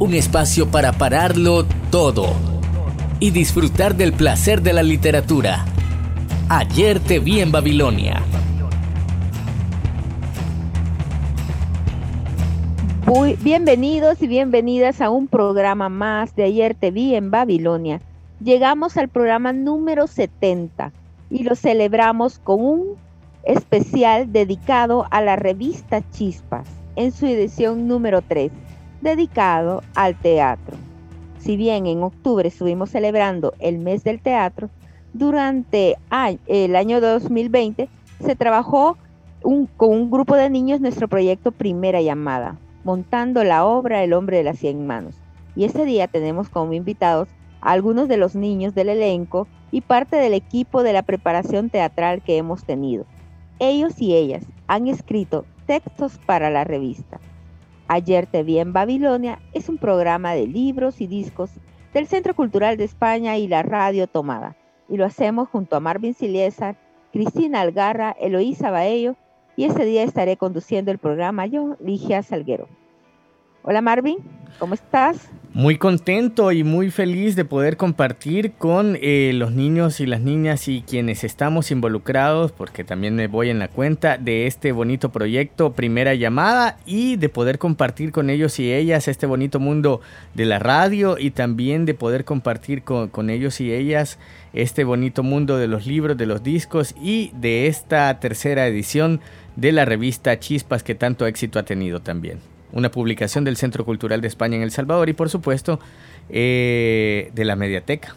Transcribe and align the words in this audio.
Un 0.00 0.14
espacio 0.14 0.70
para 0.70 0.92
pararlo 0.92 1.66
todo 1.90 2.28
y 3.18 3.32
disfrutar 3.32 3.94
del 3.94 4.14
placer 4.14 4.62
de 4.62 4.72
la 4.72 4.82
literatura. 4.82 5.66
Ayer 6.48 7.00
te 7.00 7.18
vi 7.18 7.40
en 7.40 7.52
Babilonia. 7.52 8.22
Muy 13.04 13.34
bienvenidos 13.42 14.22
y 14.22 14.26
bienvenidas 14.26 15.02
a 15.02 15.10
un 15.10 15.28
programa 15.28 15.90
más 15.90 16.34
de 16.34 16.44
Ayer 16.44 16.74
te 16.74 16.90
vi 16.90 17.14
en 17.14 17.30
Babilonia. 17.30 18.00
Llegamos 18.42 18.96
al 18.96 19.10
programa 19.10 19.52
número 19.52 20.06
70 20.06 20.92
y 21.28 21.42
lo 21.42 21.54
celebramos 21.54 22.38
con 22.38 22.64
un 22.64 22.84
especial 23.44 24.32
dedicado 24.32 25.06
a 25.10 25.20
la 25.20 25.36
revista 25.36 26.00
Chispas 26.10 26.66
en 26.96 27.12
su 27.12 27.26
edición 27.26 27.86
número 27.86 28.22
3, 28.22 28.50
dedicado 29.00 29.82
al 29.94 30.14
teatro. 30.16 30.76
Si 31.38 31.56
bien 31.56 31.86
en 31.86 32.02
octubre 32.02 32.48
estuvimos 32.48 32.90
celebrando 32.90 33.54
el 33.58 33.78
mes 33.78 34.04
del 34.04 34.20
teatro, 34.20 34.68
durante 35.12 35.96
el 36.46 36.76
año 36.76 37.00
2020 37.00 37.88
se 38.20 38.36
trabajó 38.36 38.96
con 39.42 39.90
un 39.90 40.10
grupo 40.10 40.36
de 40.36 40.50
niños 40.50 40.80
nuestro 40.80 41.08
proyecto 41.08 41.50
Primera 41.50 42.02
Llamada, 42.02 42.58
montando 42.84 43.42
la 43.42 43.64
obra 43.64 44.04
El 44.04 44.12
hombre 44.12 44.36
de 44.36 44.44
las 44.44 44.58
cien 44.58 44.86
manos. 44.86 45.14
Y 45.56 45.64
ese 45.64 45.84
día 45.84 46.06
tenemos 46.06 46.48
como 46.48 46.74
invitados 46.74 47.28
a 47.60 47.72
algunos 47.72 48.06
de 48.06 48.18
los 48.18 48.34
niños 48.34 48.74
del 48.74 48.90
elenco 48.90 49.48
y 49.72 49.80
parte 49.80 50.16
del 50.16 50.34
equipo 50.34 50.82
de 50.82 50.92
la 50.92 51.02
preparación 51.02 51.70
teatral 51.70 52.22
que 52.22 52.36
hemos 52.36 52.64
tenido. 52.64 53.06
Ellos 53.58 54.00
y 54.00 54.14
ellas 54.14 54.44
han 54.66 54.86
escrito 54.86 55.44
textos 55.66 56.18
para 56.26 56.50
la 56.50 56.64
revista. 56.64 57.18
Ayer 57.92 58.28
te 58.28 58.44
vi 58.44 58.60
en 58.60 58.72
Babilonia 58.72 59.40
es 59.52 59.68
un 59.68 59.76
programa 59.76 60.32
de 60.34 60.46
libros 60.46 61.00
y 61.00 61.08
discos 61.08 61.50
del 61.92 62.06
Centro 62.06 62.36
Cultural 62.36 62.76
de 62.76 62.84
España 62.84 63.36
y 63.36 63.48
la 63.48 63.64
Radio 63.64 64.06
Tomada. 64.06 64.54
Y 64.88 64.96
lo 64.96 65.04
hacemos 65.04 65.48
junto 65.48 65.74
a 65.74 65.80
Marvin 65.80 66.14
Siliesar, 66.14 66.76
Cristina 67.12 67.62
Algarra, 67.62 68.14
Eloísa 68.20 68.70
Baello 68.70 69.16
y 69.56 69.64
ese 69.64 69.84
día 69.84 70.04
estaré 70.04 70.36
conduciendo 70.36 70.92
el 70.92 70.98
programa 70.98 71.46
yo, 71.46 71.76
Ligia 71.80 72.22
Salguero. 72.22 72.68
Hola 73.64 73.80
Marvin, 73.80 74.18
¿cómo 74.60 74.74
estás? 74.74 75.28
Muy 75.52 75.78
contento 75.78 76.52
y 76.52 76.62
muy 76.62 76.92
feliz 76.92 77.34
de 77.34 77.44
poder 77.44 77.76
compartir 77.76 78.52
con 78.52 78.96
eh, 79.00 79.32
los 79.34 79.50
niños 79.50 79.98
y 79.98 80.06
las 80.06 80.20
niñas 80.20 80.68
y 80.68 80.82
quienes 80.82 81.24
estamos 81.24 81.72
involucrados, 81.72 82.52
porque 82.52 82.84
también 82.84 83.16
me 83.16 83.26
voy 83.26 83.50
en 83.50 83.58
la 83.58 83.66
cuenta 83.66 84.16
de 84.16 84.46
este 84.46 84.70
bonito 84.70 85.10
proyecto 85.10 85.72
Primera 85.72 86.14
Llamada 86.14 86.78
y 86.86 87.16
de 87.16 87.28
poder 87.28 87.58
compartir 87.58 88.12
con 88.12 88.30
ellos 88.30 88.60
y 88.60 88.72
ellas 88.72 89.08
este 89.08 89.26
bonito 89.26 89.58
mundo 89.58 90.00
de 90.34 90.46
la 90.46 90.60
radio 90.60 91.18
y 91.18 91.32
también 91.32 91.84
de 91.84 91.94
poder 91.94 92.24
compartir 92.24 92.84
con, 92.84 93.08
con 93.08 93.28
ellos 93.28 93.60
y 93.60 93.72
ellas 93.72 94.20
este 94.52 94.84
bonito 94.84 95.24
mundo 95.24 95.58
de 95.58 95.66
los 95.66 95.84
libros, 95.84 96.16
de 96.16 96.26
los 96.26 96.44
discos 96.44 96.94
y 97.02 97.32
de 97.34 97.66
esta 97.66 98.20
tercera 98.20 98.68
edición 98.68 99.20
de 99.56 99.72
la 99.72 99.84
revista 99.84 100.38
Chispas 100.38 100.84
que 100.84 100.94
tanto 100.94 101.26
éxito 101.26 101.58
ha 101.58 101.64
tenido 101.64 101.98
también 101.98 102.38
una 102.72 102.90
publicación 102.90 103.44
del 103.44 103.56
Centro 103.56 103.84
Cultural 103.84 104.20
de 104.20 104.28
España 104.28 104.56
en 104.56 104.62
El 104.62 104.70
Salvador 104.70 105.08
y 105.08 105.12
por 105.12 105.30
supuesto 105.30 105.80
eh, 106.28 107.30
de 107.34 107.44
la 107.44 107.56
Mediateca. 107.56 108.14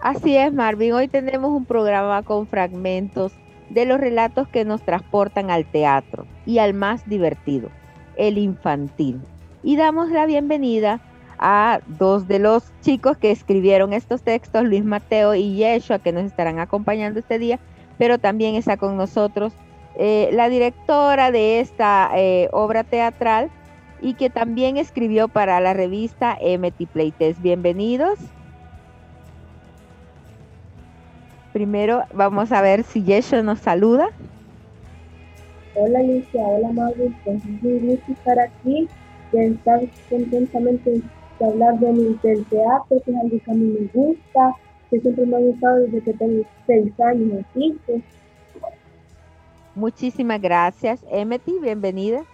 Así 0.00 0.36
es, 0.36 0.52
Marvin. 0.52 0.94
Hoy 0.94 1.06
tenemos 1.06 1.52
un 1.52 1.64
programa 1.64 2.22
con 2.22 2.48
fragmentos 2.48 3.32
de 3.70 3.86
los 3.86 4.00
relatos 4.00 4.48
que 4.48 4.64
nos 4.64 4.82
transportan 4.82 5.50
al 5.50 5.64
teatro 5.64 6.26
y 6.44 6.58
al 6.58 6.74
más 6.74 7.08
divertido, 7.08 7.70
el 8.16 8.36
infantil. 8.36 9.20
Y 9.62 9.76
damos 9.76 10.10
la 10.10 10.26
bienvenida 10.26 11.00
a 11.38 11.80
dos 11.86 12.28
de 12.28 12.38
los 12.38 12.64
chicos 12.82 13.16
que 13.16 13.30
escribieron 13.30 13.92
estos 13.92 14.22
textos, 14.22 14.64
Luis 14.64 14.84
Mateo 14.84 15.34
y 15.34 15.54
Yeshua, 15.54 16.00
que 16.00 16.12
nos 16.12 16.24
estarán 16.24 16.58
acompañando 16.58 17.20
este 17.20 17.38
día, 17.38 17.58
pero 17.96 18.18
también 18.18 18.56
está 18.56 18.76
con 18.76 18.96
nosotros 18.96 19.52
eh, 19.96 20.30
la 20.32 20.48
directora 20.48 21.30
de 21.30 21.60
esta 21.60 22.10
eh, 22.14 22.48
obra 22.52 22.84
teatral 22.84 23.50
y 24.00 24.14
que 24.14 24.30
también 24.30 24.76
escribió 24.76 25.28
para 25.28 25.60
la 25.60 25.74
revista 25.74 26.36
MT 26.40 26.88
Playtest. 26.92 27.40
Bienvenidos. 27.40 28.18
Primero 31.52 32.04
vamos 32.14 32.50
a 32.52 32.62
ver 32.62 32.82
si 32.82 33.02
Yeshua 33.02 33.42
nos 33.42 33.60
saluda. 33.60 34.08
Hola 35.74 36.00
Alicia, 36.00 36.42
hola 36.42 36.72
Mauro, 36.72 37.12
pues 37.24 37.44
muy 37.62 37.78
gusto 37.78 38.12
estar 38.12 38.38
aquí 38.38 38.88
y 39.32 39.38
estar 39.38 39.80
contentamente 40.08 41.02
de 41.38 41.46
hablar 41.46 41.78
del, 41.78 42.20
del 42.20 42.44
teatro, 42.46 43.02
que 43.04 43.10
es 43.10 43.16
algo 43.16 43.38
que 43.42 43.50
a 43.50 43.54
mí 43.54 43.78
me 43.78 43.86
gusta, 43.92 44.54
que 44.90 45.00
siempre 45.00 45.26
me 45.26 45.36
ha 45.36 45.40
gustado 45.40 45.80
desde 45.80 46.00
que 46.02 46.12
tengo 46.14 46.42
seis 46.66 47.00
años, 47.00 47.44
cinco. 47.54 48.00
Muchísimas 49.74 50.40
gracias. 50.40 51.04
Emety, 51.10 51.58
bienvenida. 51.60 52.24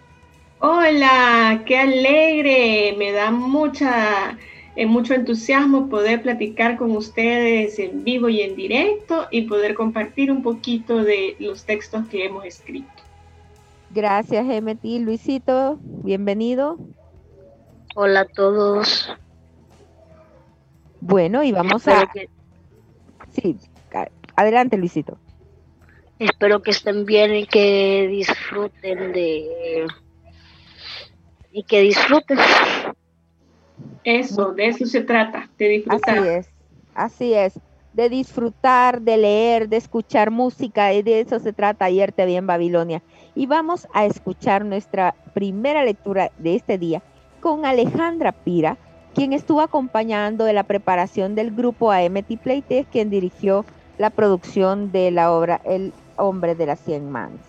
Hola, 0.60 1.62
qué 1.66 1.78
alegre. 1.78 2.94
Me 2.98 3.12
da 3.12 3.30
mucha, 3.30 4.36
eh, 4.74 4.86
mucho 4.86 5.14
entusiasmo 5.14 5.88
poder 5.88 6.22
platicar 6.22 6.76
con 6.76 6.96
ustedes 6.96 7.78
en 7.78 8.02
vivo 8.02 8.28
y 8.28 8.42
en 8.42 8.56
directo 8.56 9.28
y 9.30 9.42
poder 9.42 9.74
compartir 9.74 10.32
un 10.32 10.42
poquito 10.42 11.04
de 11.04 11.36
los 11.38 11.64
textos 11.64 12.08
que 12.08 12.24
hemos 12.24 12.44
escrito. 12.44 12.90
Gracias, 13.90 14.46
Emety. 14.50 14.98
Luisito, 14.98 15.78
bienvenido. 15.82 16.78
Hola 17.94 18.20
a 18.20 18.26
todos. 18.26 19.08
Bueno, 21.00 21.44
y 21.44 21.52
vamos 21.52 21.86
a... 21.86 22.10
Sí, 23.30 23.56
adelante, 24.34 24.76
Luisito. 24.76 25.18
Espero 26.18 26.62
que 26.62 26.72
estén 26.72 27.04
bien 27.04 27.34
y 27.34 27.46
que 27.46 28.08
disfruten 28.08 29.12
de... 29.12 29.86
y 31.52 31.62
que 31.62 31.82
disfruten. 31.82 32.38
Eso, 34.02 34.52
de 34.52 34.66
eso 34.66 34.86
se 34.86 35.02
trata, 35.02 35.48
de 35.58 35.68
disfrutar. 35.68 36.18
Así 36.18 36.28
es, 36.28 36.50
así 36.94 37.34
es, 37.34 37.60
de 37.92 38.08
disfrutar, 38.08 39.00
de 39.00 39.16
leer, 39.16 39.68
de 39.68 39.76
escuchar 39.76 40.30
música, 40.30 40.92
y 40.92 41.02
de 41.02 41.20
eso 41.20 41.38
se 41.38 41.52
trata 41.52 41.84
ayer 41.84 42.10
te 42.10 42.26
vi 42.26 42.36
en 42.36 42.46
Babilonia. 42.46 43.02
Y 43.36 43.46
vamos 43.46 43.86
a 43.92 44.04
escuchar 44.04 44.64
nuestra 44.64 45.14
primera 45.34 45.84
lectura 45.84 46.32
de 46.38 46.56
este 46.56 46.78
día 46.78 47.02
con 47.40 47.64
Alejandra 47.64 48.32
Pira, 48.32 48.76
quien 49.14 49.32
estuvo 49.32 49.60
acompañando 49.60 50.44
de 50.44 50.52
la 50.52 50.64
preparación 50.64 51.36
del 51.36 51.52
grupo 51.52 51.92
AMT 51.92 52.38
Playtest, 52.42 52.90
quien 52.90 53.10
dirigió 53.10 53.64
la 53.98 54.10
producción 54.10 54.90
de 54.92 55.10
la 55.10 55.32
obra 55.32 55.60
El 55.64 55.92
hombre 56.18 56.54
de 56.54 56.66
las 56.66 56.80
cien 56.80 57.10
manos. 57.10 57.40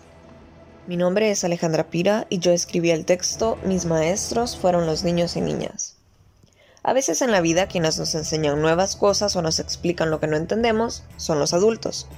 Mi 0.86 0.96
nombre 0.96 1.30
es 1.30 1.44
Alejandra 1.44 1.90
Pira 1.90 2.26
y 2.30 2.38
yo 2.38 2.52
escribí 2.52 2.90
el 2.90 3.04
texto 3.04 3.58
Mis 3.64 3.84
maestros 3.84 4.56
fueron 4.56 4.86
los 4.86 5.04
niños 5.04 5.36
y 5.36 5.40
niñas. 5.40 5.96
A 6.82 6.94
veces 6.94 7.20
en 7.20 7.30
la 7.30 7.42
vida 7.42 7.66
quienes 7.66 7.98
nos 7.98 8.14
enseñan 8.14 8.62
nuevas 8.62 8.96
cosas 8.96 9.36
o 9.36 9.42
nos 9.42 9.58
explican 9.60 10.10
lo 10.10 10.18
que 10.18 10.26
no 10.26 10.36
entendemos 10.36 11.04
son 11.18 11.38
los 11.38 11.52
adultos. 11.52 12.08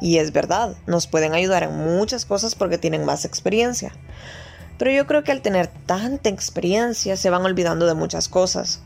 Y 0.00 0.18
es 0.18 0.32
verdad, 0.32 0.76
nos 0.86 1.08
pueden 1.08 1.34
ayudar 1.34 1.64
en 1.64 1.76
muchas 1.76 2.24
cosas 2.24 2.54
porque 2.54 2.78
tienen 2.78 3.04
más 3.04 3.24
experiencia. 3.24 3.92
Pero 4.78 4.92
yo 4.92 5.06
creo 5.06 5.24
que 5.24 5.32
al 5.32 5.42
tener 5.42 5.66
tanta 5.86 6.28
experiencia 6.28 7.16
se 7.16 7.30
van 7.30 7.44
olvidando 7.44 7.86
de 7.86 7.94
muchas 7.94 8.28
cosas 8.28 8.80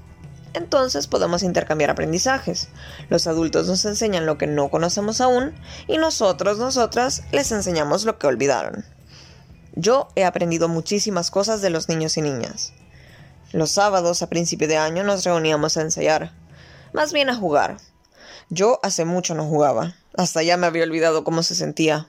entonces 0.56 1.06
podemos 1.06 1.42
intercambiar 1.42 1.90
aprendizajes. 1.90 2.68
Los 3.08 3.26
adultos 3.26 3.66
nos 3.66 3.84
enseñan 3.84 4.26
lo 4.26 4.38
que 4.38 4.46
no 4.46 4.70
conocemos 4.70 5.20
aún 5.20 5.54
y 5.86 5.98
nosotros, 5.98 6.58
nosotras, 6.58 7.22
les 7.32 7.52
enseñamos 7.52 8.04
lo 8.04 8.18
que 8.18 8.26
olvidaron. 8.26 8.84
Yo 9.74 10.08
he 10.16 10.24
aprendido 10.24 10.68
muchísimas 10.68 11.30
cosas 11.30 11.60
de 11.60 11.70
los 11.70 11.88
niños 11.88 12.16
y 12.16 12.22
niñas. 12.22 12.72
Los 13.52 13.70
sábados 13.70 14.22
a 14.22 14.28
principio 14.28 14.66
de 14.66 14.78
año 14.78 15.04
nos 15.04 15.24
reuníamos 15.24 15.76
a 15.76 15.82
ensayar, 15.82 16.32
más 16.92 17.12
bien 17.12 17.28
a 17.28 17.36
jugar. 17.36 17.76
Yo 18.48 18.80
hace 18.82 19.04
mucho 19.04 19.34
no 19.34 19.44
jugaba, 19.44 19.94
hasta 20.16 20.42
ya 20.42 20.56
me 20.56 20.66
había 20.66 20.84
olvidado 20.84 21.24
cómo 21.24 21.42
se 21.42 21.54
sentía. 21.54 22.08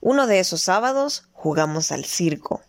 Uno 0.00 0.26
de 0.26 0.38
esos 0.40 0.60
sábados 0.60 1.24
jugamos 1.32 1.90
al 1.90 2.04
circo. 2.04 2.60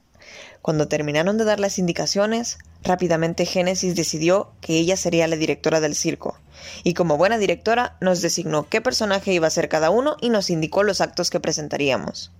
Cuando 0.61 0.87
terminaron 0.87 1.37
de 1.37 1.43
dar 1.43 1.59
las 1.59 1.77
indicaciones, 1.77 2.57
rápidamente 2.83 3.45
Génesis 3.45 3.95
decidió 3.95 4.51
que 4.61 4.77
ella 4.77 4.97
sería 4.97 5.27
la 5.27 5.35
directora 5.35 5.79
del 5.79 5.95
circo, 5.95 6.37
y 6.83 6.93
como 6.93 7.17
buena 7.17 7.37
directora 7.37 7.97
nos 8.01 8.21
designó 8.21 8.67
qué 8.69 8.81
personaje 8.81 9.33
iba 9.33 9.47
a 9.47 9.51
ser 9.51 9.69
cada 9.69 9.89
uno 9.89 10.17
y 10.21 10.29
nos 10.29 10.49
indicó 10.49 10.83
los 10.83 11.01
actos 11.01 11.29
que 11.29 11.39
presentaríamos. 11.39 12.31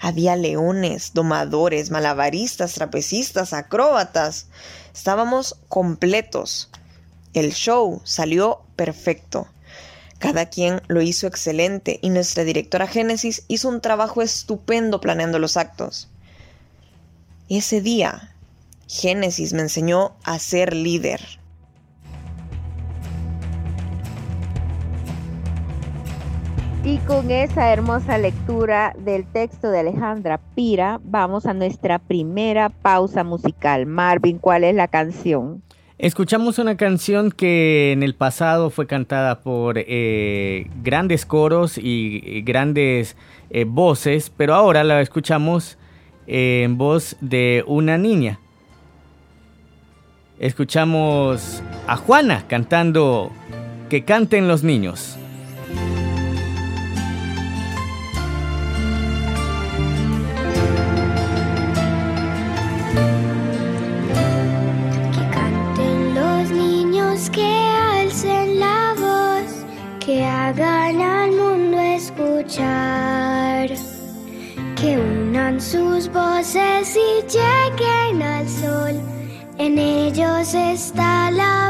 Había 0.00 0.36
leones, 0.36 1.12
domadores, 1.14 1.90
malabaristas, 1.90 2.74
trapecistas, 2.74 3.52
acróbatas. 3.52 4.46
Estábamos 4.94 5.56
completos. 5.68 6.70
El 7.34 7.52
show 7.52 8.00
salió 8.04 8.62
perfecto. 8.76 9.46
Cada 10.18 10.46
quien 10.46 10.82
lo 10.88 11.00
hizo 11.00 11.26
excelente 11.26 11.98
y 12.02 12.10
nuestra 12.10 12.44
directora 12.44 12.86
Génesis 12.86 13.44
hizo 13.48 13.68
un 13.68 13.80
trabajo 13.80 14.20
estupendo 14.20 15.00
planeando 15.00 15.38
los 15.38 15.56
actos. 15.56 16.08
Ese 17.48 17.80
día, 17.80 18.34
Génesis 18.90 19.52
me 19.52 19.62
enseñó 19.62 20.16
a 20.24 20.40
ser 20.40 20.74
líder. 20.74 21.20
Y 26.84 26.96
con 27.06 27.30
esa 27.30 27.72
hermosa 27.72 28.18
lectura 28.18 28.92
del 28.98 29.26
texto 29.26 29.70
de 29.70 29.78
Alejandra 29.78 30.40
Pira, 30.56 31.00
vamos 31.04 31.46
a 31.46 31.54
nuestra 31.54 32.00
primera 32.00 32.68
pausa 32.68 33.22
musical. 33.22 33.86
Marvin, 33.86 34.38
¿cuál 34.38 34.64
es 34.64 34.74
la 34.74 34.88
canción? 34.88 35.62
Escuchamos 35.98 36.58
una 36.58 36.76
canción 36.76 37.30
que 37.30 37.92
en 37.92 38.02
el 38.02 38.16
pasado 38.16 38.70
fue 38.70 38.88
cantada 38.88 39.40
por 39.42 39.76
eh, 39.78 40.68
grandes 40.82 41.24
coros 41.24 41.78
y 41.78 42.42
grandes 42.42 43.16
eh, 43.50 43.64
voces, 43.68 44.32
pero 44.36 44.54
ahora 44.54 44.82
la 44.82 45.00
escuchamos 45.00 45.78
en 46.26 46.76
voz 46.76 47.16
de 47.20 47.62
una 47.68 47.96
niña. 47.96 48.40
Escuchamos 50.40 51.62
a 51.86 51.96
Juana 51.96 52.44
cantando 52.48 53.30
Que 53.88 54.04
canten 54.04 54.48
los 54.48 54.64
niños. 54.64 55.16
hagan 70.50 71.00
al 71.00 71.32
mundo 71.32 71.78
escuchar, 71.78 73.68
que 74.76 74.98
unan 74.98 75.60
sus 75.60 76.08
voces 76.12 76.96
y 76.96 77.22
lleguen 77.28 78.22
al 78.22 78.48
sol, 78.48 78.99
en 79.60 79.78
ellos 79.78 80.54
está 80.54 81.30
la 81.30 81.69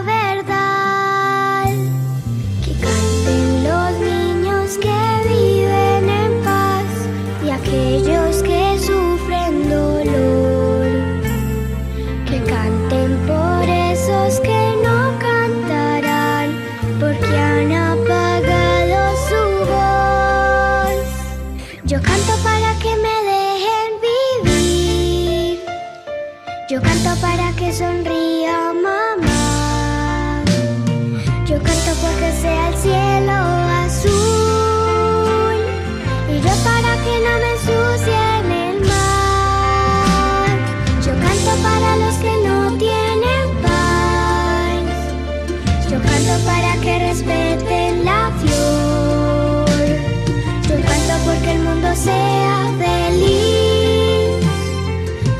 sea 52.04 52.72
feliz. 52.78 54.46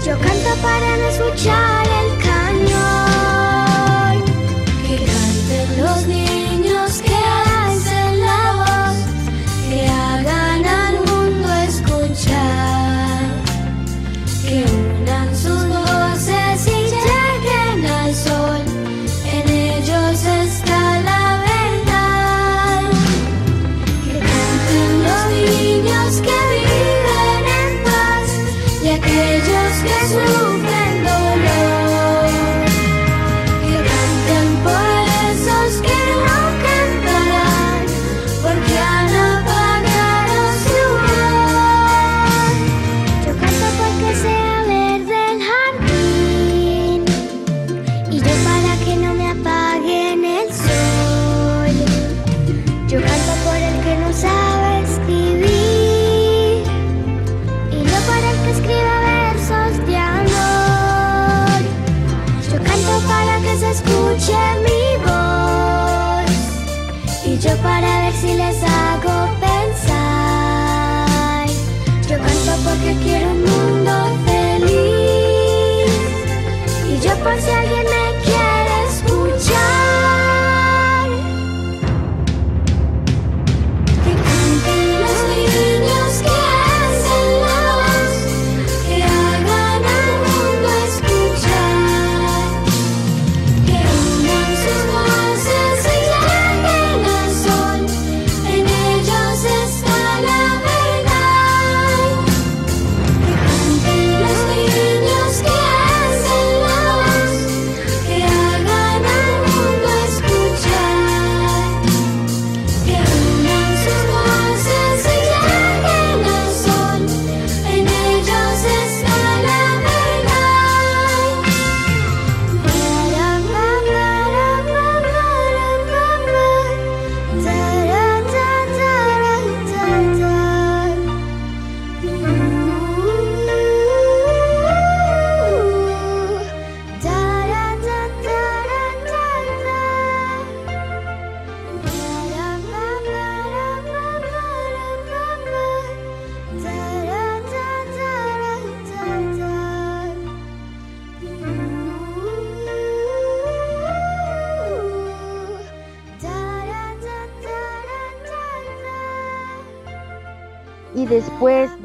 Yo 0.05 0.13
canto 0.19 0.51
para 0.63 0.97
no 0.99 1.07
escuchar 1.09 1.87
el 1.87 2.10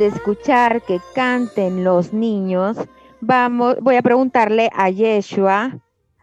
escuchar 0.07 0.81
que 0.81 0.99
canten 1.13 1.83
los 1.83 2.13
niños, 2.13 2.77
vamos, 3.21 3.77
voy 3.81 3.95
a 3.95 4.01
preguntarle 4.01 4.69
a 4.73 4.89
Yeshua, 4.89 5.79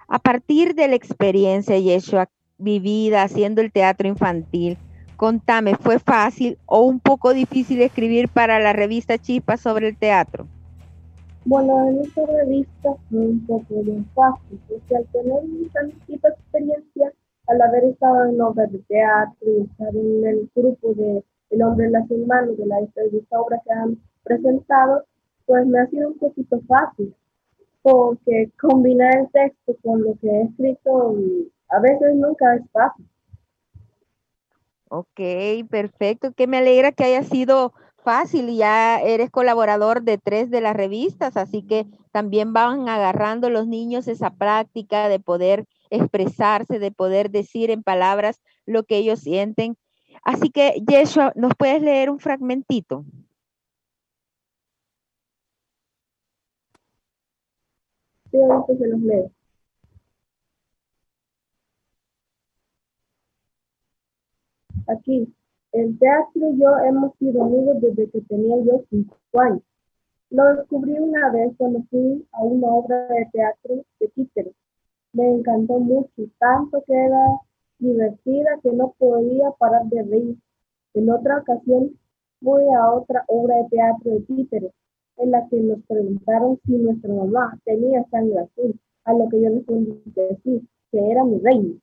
a 0.09 0.19
partir 0.19 0.75
de 0.75 0.89
la 0.89 0.95
experiencia 0.95 1.79
Yeshua 1.79 2.29
vivida 2.59 3.23
haciendo 3.23 3.61
el 3.61 3.73
teatro 3.73 4.09
infantil, 4.09 4.79
contame, 5.17 5.77
¿fue 5.77 5.99
fácil 5.99 6.59
o 6.67 6.83
un 6.83 7.01
poco 7.01 7.33
difícil 7.33 7.81
escribir 7.81 8.29
para 8.29 8.59
la 8.59 8.73
revista 8.73 9.19
Chispa 9.19 9.57
sobre 9.57 9.89
el 9.89 9.97
teatro? 9.97 10.47
Bueno, 11.45 11.89
en 11.89 12.01
esta 12.01 12.23
revista 12.27 12.91
fue 13.11 13.19
un 13.19 13.47
poco 13.47 13.83
bien 13.83 14.07
fácil, 14.15 14.61
porque 14.69 14.97
al 14.97 15.07
tener 15.07 15.71
tan 15.73 15.91
poquita 15.91 16.29
experiencia, 16.29 17.13
al 17.49 17.61
haber 17.63 17.85
estado 17.85 18.27
en 18.27 18.41
obras 18.41 18.71
de 18.71 18.79
teatro 18.81 19.49
y 19.59 19.63
estar 19.63 19.97
en 19.97 20.27
el 20.27 20.51
grupo 20.55 20.95
de 20.95 21.25
El 21.53 21.63
hombre 21.63 21.87
en 21.87 21.93
las 21.93 22.11
manos 22.27 22.57
de 22.57 22.67
las 22.67 22.83
obras 23.31 23.61
que 23.65 23.73
han 23.73 23.99
presentado, 24.25 25.05
pues 25.47 25.67
me 25.67 25.79
ha 25.79 25.87
sido 25.87 26.09
un 26.09 26.19
poquito 26.19 26.61
fácil, 26.67 27.15
porque 27.83 28.51
combinar 28.61 29.17
el 29.19 29.31
texto 29.31 29.77
con 29.83 30.03
lo 30.03 30.17
que 30.21 30.29
he 30.29 30.43
escrito 30.45 31.15
a 31.69 31.81
veces 31.81 32.15
nunca 32.15 32.55
es 32.57 32.63
fácil. 32.73 33.07
Ok, 34.89 35.21
perfecto. 35.71 36.33
Que 36.33 36.47
me 36.47 36.59
alegra 36.59 36.93
que 36.93 37.05
haya 37.05 37.23
sido 37.23 37.73
fácil 38.03 38.49
y 38.49 38.57
ya 38.57 39.01
eres 39.01 39.31
colaborador 39.31 40.03
de 40.03 40.19
tres 40.19 40.51
de 40.51 40.61
las 40.61 40.75
revistas, 40.75 41.37
así 41.37 41.63
que 41.63 41.87
también 42.11 42.53
van 42.53 42.89
agarrando 42.89 43.49
los 43.49 43.67
niños 43.67 44.09
esa 44.09 44.31
práctica 44.31 45.09
de 45.09 45.21
poder 45.21 45.67
expresarse, 45.91 46.79
de 46.79 46.91
poder 46.91 47.31
decir 47.31 47.71
en 47.71 47.83
palabras 47.83 48.41
lo 48.67 48.85
que 48.85 48.97
ellos 48.97 49.21
sienten. 49.21 49.77
Así 50.25 50.51
que, 50.51 50.83
Yeshua, 50.87 51.33
¿nos 51.37 51.55
puedes 51.57 51.83
leer 51.83 52.11
un 52.11 52.19
fragmentito? 52.19 53.05
Sí, 58.31 58.39
se 58.79 58.87
los 58.89 59.01
leo. 59.01 59.31
Aquí, 64.89 65.33
el 65.73 65.99
teatro 65.99 66.53
y 66.53 66.61
yo 66.61 66.79
hemos 66.79 67.17
sido 67.19 67.45
amigos 67.45 67.81
desde 67.81 68.11
que 68.11 68.21
tenía 68.23 68.57
yo 68.65 68.85
cinco 68.91 69.17
años. 69.35 69.63
Lo 70.31 70.45
descubrí 70.57 70.93
una 70.99 71.31
vez 71.31 71.53
cuando 71.59 71.83
fui 71.91 72.27
a 72.33 72.43
una 72.43 72.69
obra 72.69 73.07
de 73.09 73.29
teatro 73.33 73.85
de 74.01 74.09
títeres. 74.09 74.55
Me 75.13 75.29
encantó 75.31 75.79
mucho, 75.79 76.23
tanto 76.39 76.83
que 76.87 76.95
era 76.95 77.27
divertida 77.83 78.61
que 78.63 78.73
no 78.73 78.95
podía 78.99 79.51
parar 79.59 79.85
de 79.87 80.03
reír. 80.03 80.37
En 80.95 81.11
otra 81.11 81.39
ocasión 81.39 81.99
fui 82.41 82.63
a 82.75 82.91
otra 82.93 83.25
obra 83.29 83.57
de 83.57 83.69
teatro 83.71 84.11
de 84.13 84.21
títeres, 84.21 84.73
en 85.19 85.31
la 85.31 85.47
que 85.49 85.57
nos 85.57 85.83
preguntaron 85.87 86.59
si 86.65 86.73
nuestra 86.73 87.13
mamá 87.13 87.59
tenía 87.65 88.05
sangre 88.11 88.41
azul, 88.41 88.79
a 89.05 89.13
lo 89.13 89.29
que 89.29 89.43
yo 89.43 89.51
respondí 89.51 90.01
que 90.15 90.39
sí, 90.43 90.69
que 90.91 91.11
era 91.11 91.25
mi 91.25 91.39
reina. 91.39 91.75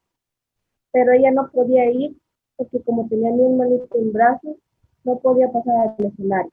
Pero 0.92 1.12
ella 1.12 1.32
no 1.32 1.50
podía 1.52 1.90
ir 1.92 2.16
porque 2.56 2.82
como 2.82 3.08
tenía 3.08 3.32
mi 3.32 3.46
hermanito 3.46 3.98
en 3.98 4.12
brazos, 4.12 4.58
no 5.04 5.20
podía 5.20 5.50
pasar 5.50 5.96
al 5.98 6.06
escenario. 6.06 6.52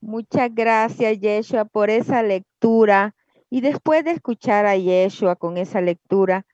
Muchas 0.00 0.54
gracias, 0.54 1.20
Yeshua, 1.20 1.64
por 1.66 1.90
esa 1.90 2.22
lectura. 2.22 3.14
Y 3.50 3.60
después 3.60 4.04
de 4.04 4.12
escuchar 4.12 4.64
a 4.64 4.76
Yeshua 4.76 5.36
con 5.36 5.58
esa 5.58 5.80
lectura, 5.80 6.46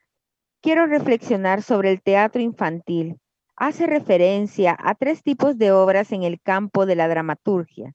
quiero 0.62 0.87
reflexionar 0.87 1.61
sobre 1.62 1.90
el 1.90 2.00
teatro 2.00 2.40
infantil. 2.40 3.19
Hace 3.57 3.87
referencia 3.87 4.76
a 4.78 4.95
tres 4.95 5.23
tipos 5.23 5.59
de 5.59 5.73
obras 5.73 6.12
en 6.12 6.23
el 6.23 6.40
campo 6.40 6.87
de 6.87 6.95
la 6.95 7.09
dramaturgia. 7.09 7.92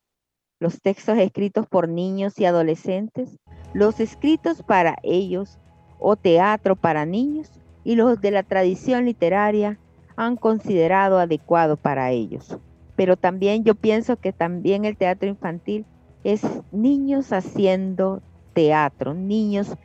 Los 0.59 0.81
textos 0.81 1.17
escritos 1.17 1.65
por 1.65 1.87
niños 1.87 2.37
y 2.39 2.45
adolescentes, 2.45 3.37
los 3.73 3.99
escritos 3.99 4.63
para 4.63 4.97
ellos 5.01 5.59
o 5.99 6.15
teatro 6.15 6.75
para 6.75 7.05
niños 7.05 7.51
y 7.83 7.95
los 7.95 8.19
de 8.19 8.31
la 8.31 8.43
tradición 8.43 9.05
literaria 9.05 9.79
han 10.15 10.35
considerado 10.35 11.19
adecuado 11.19 11.77
para 11.77 12.11
ellos. 12.11 12.57
Pero 12.95 13.15
también 13.15 13.63
yo 13.63 13.75
pienso 13.75 14.17
que 14.17 14.33
también 14.33 14.83
el 14.83 14.97
teatro 14.97 15.29
infantil 15.29 15.85
es 16.23 16.41
niños 16.71 17.31
haciendo 17.31 18.21
teatro, 18.53 19.13
niños 19.13 19.77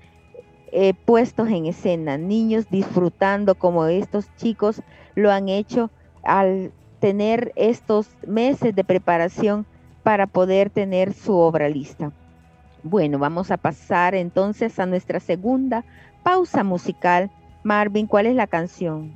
eh, 0.72 0.94
puestos 0.94 1.48
en 1.48 1.66
escena, 1.66 2.18
niños 2.18 2.66
disfrutando 2.70 3.54
como 3.54 3.86
estos 3.86 4.26
chicos 4.36 4.82
lo 5.14 5.30
han 5.30 5.48
hecho 5.48 5.90
al 6.24 6.72
tener 6.98 7.52
estos 7.56 8.08
meses 8.26 8.74
de 8.74 8.84
preparación 8.84 9.66
para 10.02 10.26
poder 10.26 10.70
tener 10.70 11.12
su 11.12 11.36
obra 11.36 11.68
lista. 11.68 12.12
Bueno, 12.82 13.18
vamos 13.18 13.50
a 13.50 13.56
pasar 13.56 14.14
entonces 14.14 14.78
a 14.78 14.86
nuestra 14.86 15.20
segunda 15.20 15.84
pausa 16.22 16.64
musical 16.64 17.30
Marvin, 17.62 18.06
¿cuál 18.06 18.26
es 18.26 18.34
la 18.34 18.46
canción? 18.46 19.12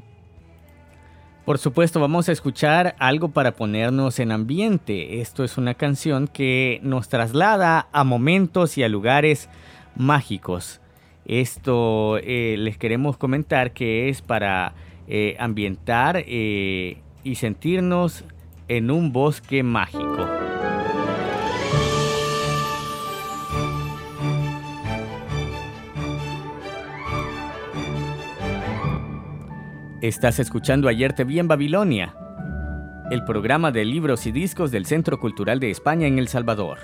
Por 1.44 1.58
supuesto, 1.58 2.00
vamos 2.00 2.28
a 2.28 2.32
escuchar 2.32 2.96
algo 2.98 3.28
para 3.28 3.52
ponernos 3.52 4.18
en 4.18 4.32
ambiente. 4.32 5.20
Esto 5.20 5.44
es 5.44 5.58
una 5.58 5.74
canción 5.74 6.26
que 6.26 6.80
nos 6.82 7.08
traslada 7.08 7.88
a 7.92 8.04
momentos 8.04 8.76
y 8.78 8.82
a 8.82 8.88
lugares 8.88 9.48
mágicos. 9.94 10.80
Esto 11.26 12.18
eh, 12.18 12.54
les 12.56 12.78
queremos 12.78 13.16
comentar 13.16 13.72
que 13.72 14.08
es 14.08 14.22
para 14.22 14.74
eh, 15.08 15.36
ambientar 15.40 16.22
eh, 16.24 16.98
y 17.24 17.34
sentirnos 17.34 18.24
en 18.68 18.92
un 18.92 19.12
bosque 19.12 19.64
mágico. 19.64 20.28
Estás 30.00 30.38
escuchando 30.38 30.88
Ayer 30.88 31.12
te 31.12 31.24
vi 31.24 31.40
en 31.40 31.48
Babilonia, 31.48 32.14
el 33.10 33.24
programa 33.24 33.72
de 33.72 33.84
libros 33.84 34.26
y 34.26 34.30
discos 34.30 34.70
del 34.70 34.86
Centro 34.86 35.18
Cultural 35.18 35.58
de 35.58 35.72
España 35.72 36.06
en 36.06 36.20
El 36.20 36.28
Salvador. 36.28 36.78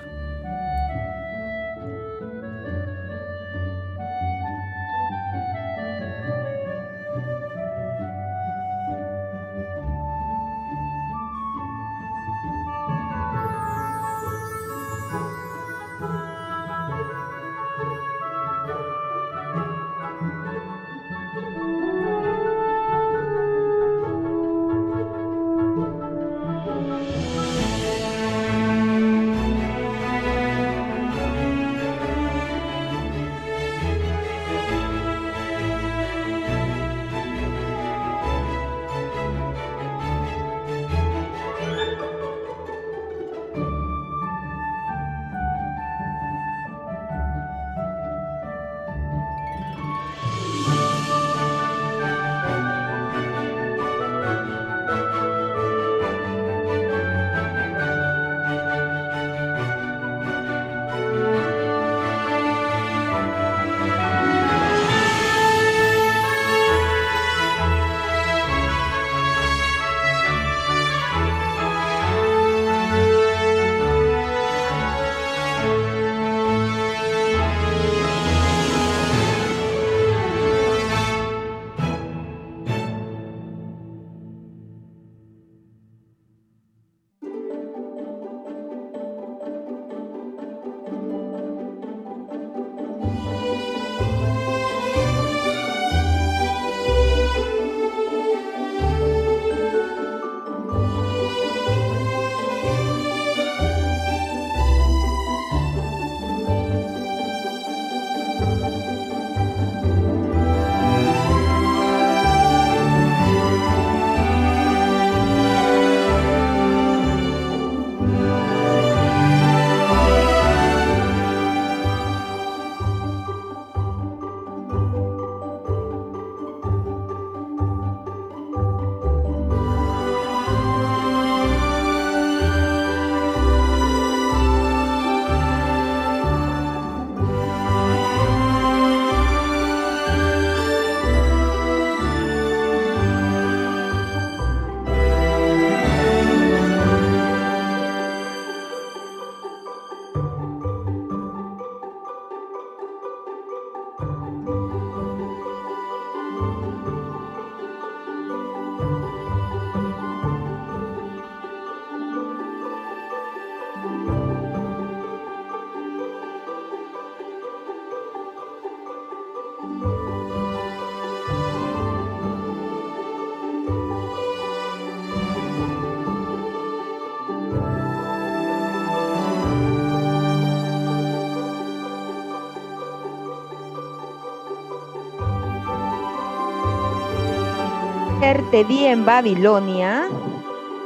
Te 188.52 188.64
vi 188.64 188.84
en 188.84 189.04
Babilonia 189.06 190.08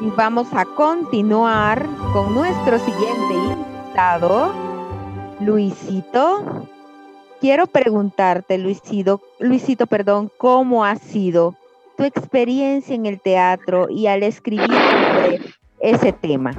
y 0.00 0.06
vamos 0.11 0.46
a 0.52 0.64
continuar 0.64 1.85
con 2.12 2.32
nuestro 2.35 2.78
siguiente 2.78 3.35
invitado, 3.35 4.54
Luisito. 5.40 6.68
Quiero 7.40 7.66
preguntarte, 7.66 8.56
Luisito, 8.56 9.20
Luisito, 9.40 9.87
perdón, 9.87 10.30
¿cómo 10.38 10.85
ha 10.85 10.96
sido 10.96 11.54
tu 11.99 12.04
experiencia 12.04 12.94
en 12.94 13.04
el 13.06 13.20
teatro 13.20 13.88
y 13.90 14.06
al 14.06 14.23
escribir 14.23 14.70
ese 15.80 16.12
tema? 16.12 16.52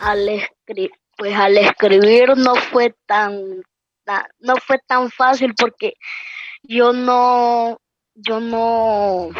Al 0.00 0.28
escribir, 0.28 0.90
pues 1.16 1.36
al 1.36 1.58
escribir 1.58 2.36
no 2.38 2.54
fue 2.56 2.94
tan, 3.06 3.38
ta- 4.04 4.28
no 4.40 4.56
fue 4.56 4.78
tan 4.86 5.10
fácil 5.10 5.54
porque 5.58 5.92
yo 6.62 6.92
no, 6.92 7.78
yo 8.16 8.40
no, 8.40 9.30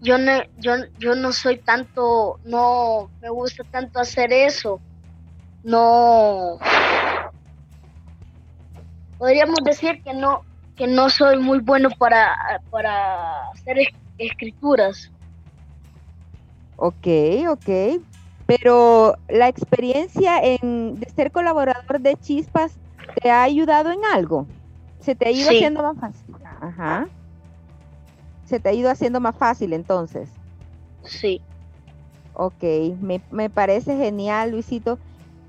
yo 0.00 0.18
no, 0.18 0.32
yo, 0.56 0.72
yo 0.98 1.14
no 1.14 1.32
soy 1.32 1.62
tanto, 1.62 2.40
no 2.42 3.10
me 3.20 3.30
gusta 3.30 3.64
tanto 3.64 4.00
hacer 4.00 4.32
eso. 4.32 4.82
No, 5.62 6.58
podríamos 9.16 9.56
decir 9.64 10.02
que 10.04 10.12
no, 10.14 10.42
que 10.76 10.86
no 10.86 11.08
soy 11.10 11.38
muy 11.38 11.60
bueno 11.60 11.90
para, 11.98 12.36
para 12.70 13.48
hacer 13.50 13.78
es- 13.78 13.88
escrituras. 14.18 15.12
Ok, 16.76 17.06
ok. 17.50 17.70
Pero 18.46 19.16
la 19.28 19.48
experiencia 19.48 20.38
en, 20.42 20.98
de 21.00 21.06
ser 21.14 21.32
colaborador 21.32 22.00
de 22.00 22.16
Chispas 22.16 22.78
te 23.22 23.30
ha 23.30 23.42
ayudado 23.42 23.90
en 23.90 24.00
algo. 24.12 24.48
Se 25.04 25.14
te 25.14 25.28
ha 25.28 25.30
ido 25.30 25.48
Sí. 25.50 25.56
haciendo 25.56 25.82
más 25.82 25.98
fácil. 25.98 26.34
Ajá. 26.60 27.06
Se 28.46 28.60
te 28.60 28.68
ha 28.68 28.72
ido 28.72 28.90
haciendo 28.90 29.20
más 29.20 29.36
fácil 29.36 29.72
entonces. 29.72 30.30
Sí, 31.04 31.40
Ok, 32.36 32.64
me, 33.00 33.20
me 33.30 33.48
parece 33.48 33.96
genial, 33.96 34.50
Luisito. 34.50 34.98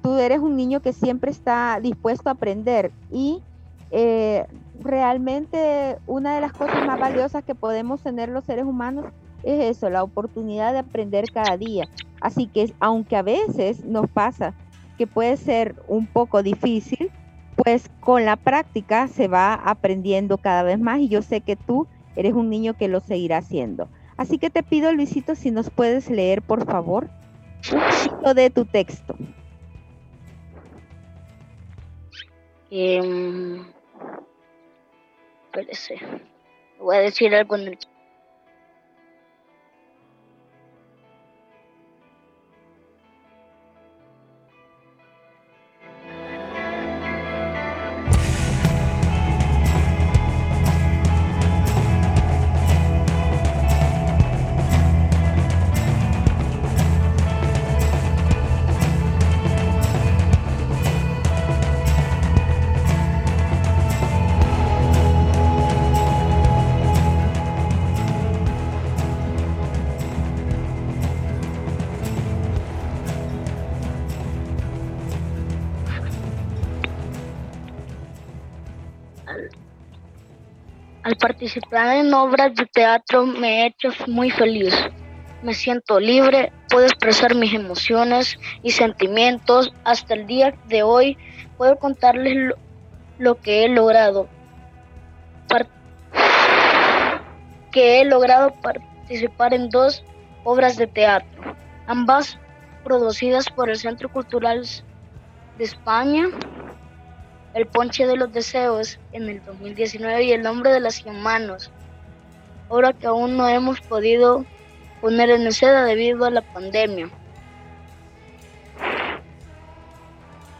Tú 0.03 0.15
eres 0.17 0.39
un 0.39 0.55
niño 0.55 0.81
que 0.81 0.93
siempre 0.93 1.31
está 1.31 1.79
dispuesto 1.81 2.29
a 2.29 2.33
aprender 2.33 2.91
y 3.11 3.41
eh, 3.89 4.45
realmente 4.81 5.97
una 6.05 6.35
de 6.35 6.41
las 6.41 6.51
cosas 6.53 6.85
más 6.85 6.99
valiosas 6.99 7.43
que 7.43 7.55
podemos 7.55 8.03
tener 8.03 8.29
los 8.29 8.45
seres 8.45 8.65
humanos 8.65 9.05
es 9.43 9.77
eso, 9.77 9.89
la 9.89 10.03
oportunidad 10.03 10.73
de 10.73 10.79
aprender 10.79 11.25
cada 11.31 11.57
día. 11.57 11.85
Así 12.21 12.47
que 12.47 12.71
aunque 12.79 13.15
a 13.15 13.23
veces 13.23 13.83
nos 13.83 14.07
pasa 14.11 14.53
que 14.97 15.07
puede 15.07 15.37
ser 15.37 15.75
un 15.87 16.05
poco 16.07 16.43
difícil, 16.43 17.11
pues 17.55 17.89
con 17.99 18.25
la 18.25 18.35
práctica 18.35 19.07
se 19.07 19.27
va 19.27 19.53
aprendiendo 19.53 20.37
cada 20.37 20.63
vez 20.63 20.79
más 20.79 20.99
y 20.99 21.07
yo 21.07 21.21
sé 21.21 21.41
que 21.41 21.55
tú 21.55 21.87
eres 22.15 22.33
un 22.33 22.49
niño 22.49 22.75
que 22.75 22.87
lo 22.87 22.99
seguirá 22.99 23.37
haciendo. 23.37 23.89
Así 24.17 24.37
que 24.37 24.49
te 24.49 24.63
pido, 24.63 24.93
Luisito, 24.93 25.35
si 25.35 25.51
nos 25.51 25.69
puedes 25.69 26.09
leer, 26.09 26.41
por 26.41 26.65
favor, 26.65 27.09
un 27.73 27.79
poquito 27.79 28.33
de 28.33 28.49
tu 28.49 28.65
texto. 28.65 29.15
Em, 32.71 33.65
espérese. 35.45 35.95
Voy 36.79 36.97
a 36.97 36.99
decir 36.99 37.33
algo 37.33 37.55
en 37.55 37.67
el 37.67 37.77
participar 81.25 81.95
en 81.97 82.13
obras 82.13 82.53
de 82.53 82.67
teatro 82.67 83.25
me 83.25 83.63
he 83.63 83.65
hecho 83.65 83.89
muy 84.05 84.29
feliz. 84.29 84.75
Me 85.41 85.55
siento 85.55 85.99
libre, 85.99 86.53
puedo 86.69 86.85
expresar 86.85 87.33
mis 87.33 87.51
emociones 87.51 88.38
y 88.61 88.69
sentimientos. 88.69 89.73
Hasta 89.83 90.13
el 90.13 90.27
día 90.27 90.53
de 90.67 90.83
hoy 90.83 91.17
puedo 91.57 91.77
contarles 91.77 92.53
lo, 93.17 93.41
que 93.41 93.65
he 93.65 93.69
logrado. 93.69 94.27
Que 97.71 98.01
he 98.01 98.05
logrado 98.05 98.53
participar 98.61 99.55
en 99.55 99.71
dos 99.71 100.03
obras 100.43 100.77
de 100.77 100.85
teatro, 100.85 101.55
ambas 101.88 102.38
producidas 102.83 103.49
por 103.49 103.71
el 103.71 103.77
Centro 103.77 104.09
Cultural 104.09 104.61
de 105.57 105.63
España 105.63 106.27
el 107.55 107.65
ponche 107.67 108.05
de 108.05 108.17
los 108.17 108.33
deseos 108.33 108.99
en 109.13 109.29
el 109.29 109.43
2019 109.45 110.23
y 110.23 110.33
el 110.33 110.43
nombre 110.43 110.71
de 110.71 110.81
las 110.81 110.95
100 110.95 111.21
manos, 111.21 111.71
obra 112.67 112.91
que 112.91 113.07
aún 113.07 113.37
no 113.37 113.47
hemos 113.47 113.79
podido 113.79 114.45
poner 114.99 115.29
en 115.29 115.47
escena 115.47 115.85
debido 115.85 116.25
a 116.25 116.31
la 116.31 116.41
pandemia, 116.41 117.09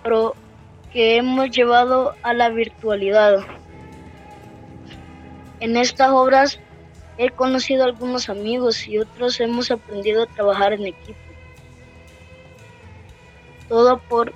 pero 0.04 0.36
que 0.94 1.18
hemos 1.18 1.50
llevado 1.52 2.16
a 2.24 2.34
la 2.34 2.48
virtualidad. 2.48 3.40
En 5.60 5.76
estas 5.76 6.12
obras 6.12 6.62
he 7.18 7.30
conocido 7.30 7.84
a 7.84 7.88
algunos 7.88 8.30
amigos 8.30 8.88
y 8.88 9.00
otros 9.00 9.42
hemos 9.42 9.70
aprendido 9.70 10.24
a 10.24 10.28
trabajar 10.28 10.72
en 10.72 10.88
equipo. 10.88 11.20
Todo 13.68 14.00
por 14.08 14.32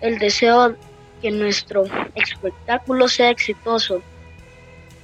el 0.00 0.18
deseo 0.20 0.76
que 1.24 1.30
nuestro 1.30 1.84
espectáculo 2.14 3.08
sea 3.08 3.30
exitoso. 3.30 4.02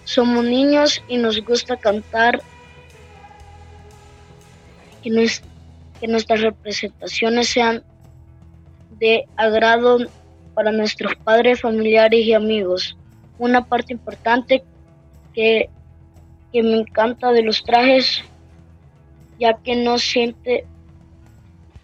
Somos 0.05 0.45
niños 0.45 1.03
y 1.09 1.17
nos 1.17 1.43
gusta 1.43 1.79
cantar, 1.79 2.43
que, 5.03 5.27
que 5.99 6.07
nuestras 6.07 6.43
representaciones 6.43 7.49
sean 7.49 7.83
de 8.99 9.25
agrado 9.35 9.97
para 10.53 10.73
nuestros 10.73 11.15
padres, 11.25 11.63
familiares 11.63 12.21
y 12.27 12.35
amigos. 12.35 12.99
Una 13.39 13.65
parte 13.65 13.95
importante 13.95 14.63
que, 15.33 15.71
que 16.53 16.63
me 16.63 16.81
encanta 16.81 17.33
de 17.33 17.45
los 17.45 17.65
trajes, 17.65 18.23
ya 19.39 19.55
que 19.55 19.75
nos 19.75 20.03
siente, 20.03 20.67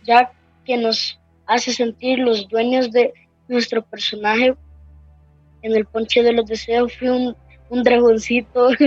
ya 0.04 0.30
que 0.66 0.76
nos 0.76 1.18
hace 1.46 1.72
sentir 1.72 2.18
los 2.18 2.48
dueños 2.48 2.92
de 2.92 3.14
nuestro 3.48 3.84
personaje 3.84 4.54
en 5.62 5.74
el 5.74 5.86
ponche 5.86 6.22
de 6.22 6.32
los 6.32 6.46
deseos 6.46 6.92
fue 6.96 7.10
un, 7.10 7.36
un 7.68 7.82
dragoncito 7.82 8.68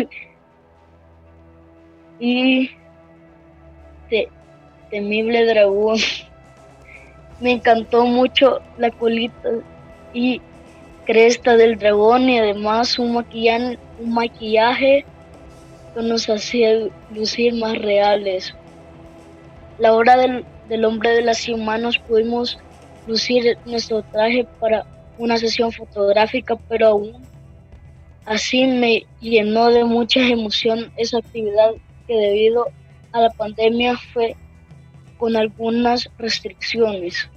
y 2.19 2.69
te- 4.09 4.29
temible 4.89 5.45
dragón. 5.45 5.97
Me 7.39 7.51
encantó 7.53 8.05
mucho 8.05 8.59
la 8.77 8.91
colita 8.91 9.49
y 10.13 10.41
cresta 11.05 11.55
del 11.55 11.77
dragón 11.77 12.29
y 12.29 12.37
además 12.37 12.99
un 12.99 13.13
maquillaje, 13.13 13.79
un 13.97 14.13
maquillaje 14.13 15.05
que 15.95 16.01
nos 16.03 16.29
hacía 16.29 16.71
lucir 17.09 17.53
más 17.55 17.77
reales. 17.77 18.53
La 19.77 19.93
hora 19.93 20.17
del, 20.17 20.45
del 20.67 20.85
hombre 20.85 21.11
de 21.11 21.21
las 21.21 21.37
100 21.37 21.63
manos 21.63 21.97
pudimos 21.99 22.59
lucir 23.09 23.57
nuestro 23.65 24.03
traje 24.03 24.47
para 24.59 24.85
una 25.17 25.37
sesión 25.37 25.71
fotográfica, 25.71 26.55
pero 26.69 26.87
aún 26.87 27.27
así 28.25 28.65
me 28.65 29.05
llenó 29.19 29.69
de 29.71 29.83
mucha 29.83 30.21
emoción 30.21 30.91
esa 30.95 31.17
actividad 31.17 31.71
que 32.07 32.13
debido 32.15 32.67
a 33.11 33.21
la 33.21 33.29
pandemia 33.31 33.97
fue 34.13 34.35
con 35.17 35.35
algunas 35.35 36.09
restricciones. 36.19 37.27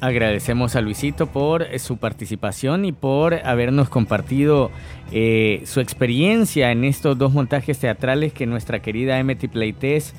Agradecemos 0.00 0.76
a 0.76 0.82
Luisito 0.82 1.26
por 1.26 1.62
eh, 1.62 1.78
su 1.78 1.96
participación 1.96 2.84
y 2.84 2.92
por 2.92 3.34
habernos 3.34 3.88
compartido 3.88 4.70
eh, 5.10 5.62
su 5.64 5.80
experiencia 5.80 6.70
en 6.70 6.84
estos 6.84 7.16
dos 7.16 7.32
montajes 7.32 7.78
teatrales 7.78 8.34
que 8.34 8.46
nuestra 8.46 8.80
querida 8.80 9.18
Emety 9.18 9.48
Pleites 9.48 10.14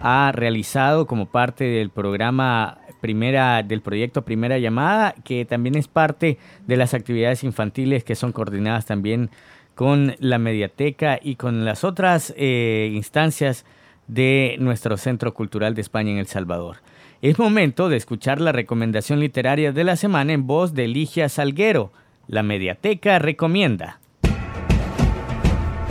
ha 0.00 0.32
realizado 0.34 1.06
como 1.06 1.26
parte 1.26 1.64
del 1.64 1.88
programa 1.88 2.78
primera, 3.00 3.62
del 3.62 3.80
proyecto 3.80 4.22
Primera 4.22 4.58
Llamada, 4.58 5.14
que 5.24 5.46
también 5.46 5.76
es 5.76 5.88
parte 5.88 6.36
de 6.66 6.76
las 6.76 6.92
actividades 6.92 7.42
infantiles 7.42 8.04
que 8.04 8.14
son 8.14 8.32
coordinadas 8.32 8.84
también 8.84 9.30
con 9.74 10.14
la 10.18 10.38
mediateca 10.38 11.18
y 11.22 11.36
con 11.36 11.64
las 11.64 11.84
otras 11.84 12.34
eh, 12.36 12.90
instancias 12.92 13.64
de 14.08 14.56
nuestro 14.58 14.98
Centro 14.98 15.32
Cultural 15.32 15.74
de 15.74 15.80
España 15.80 16.10
en 16.10 16.18
El 16.18 16.26
Salvador. 16.26 16.76
Es 17.22 17.38
momento 17.38 17.88
de 17.88 17.96
escuchar 17.96 18.40
la 18.40 18.50
recomendación 18.50 19.20
literaria 19.20 19.70
de 19.70 19.84
la 19.84 19.94
semana 19.94 20.32
en 20.32 20.44
voz 20.44 20.74
de 20.74 20.88
Ligia 20.88 21.28
Salguero. 21.28 21.92
La 22.26 22.42
Mediateca 22.42 23.20
recomienda. 23.20 24.00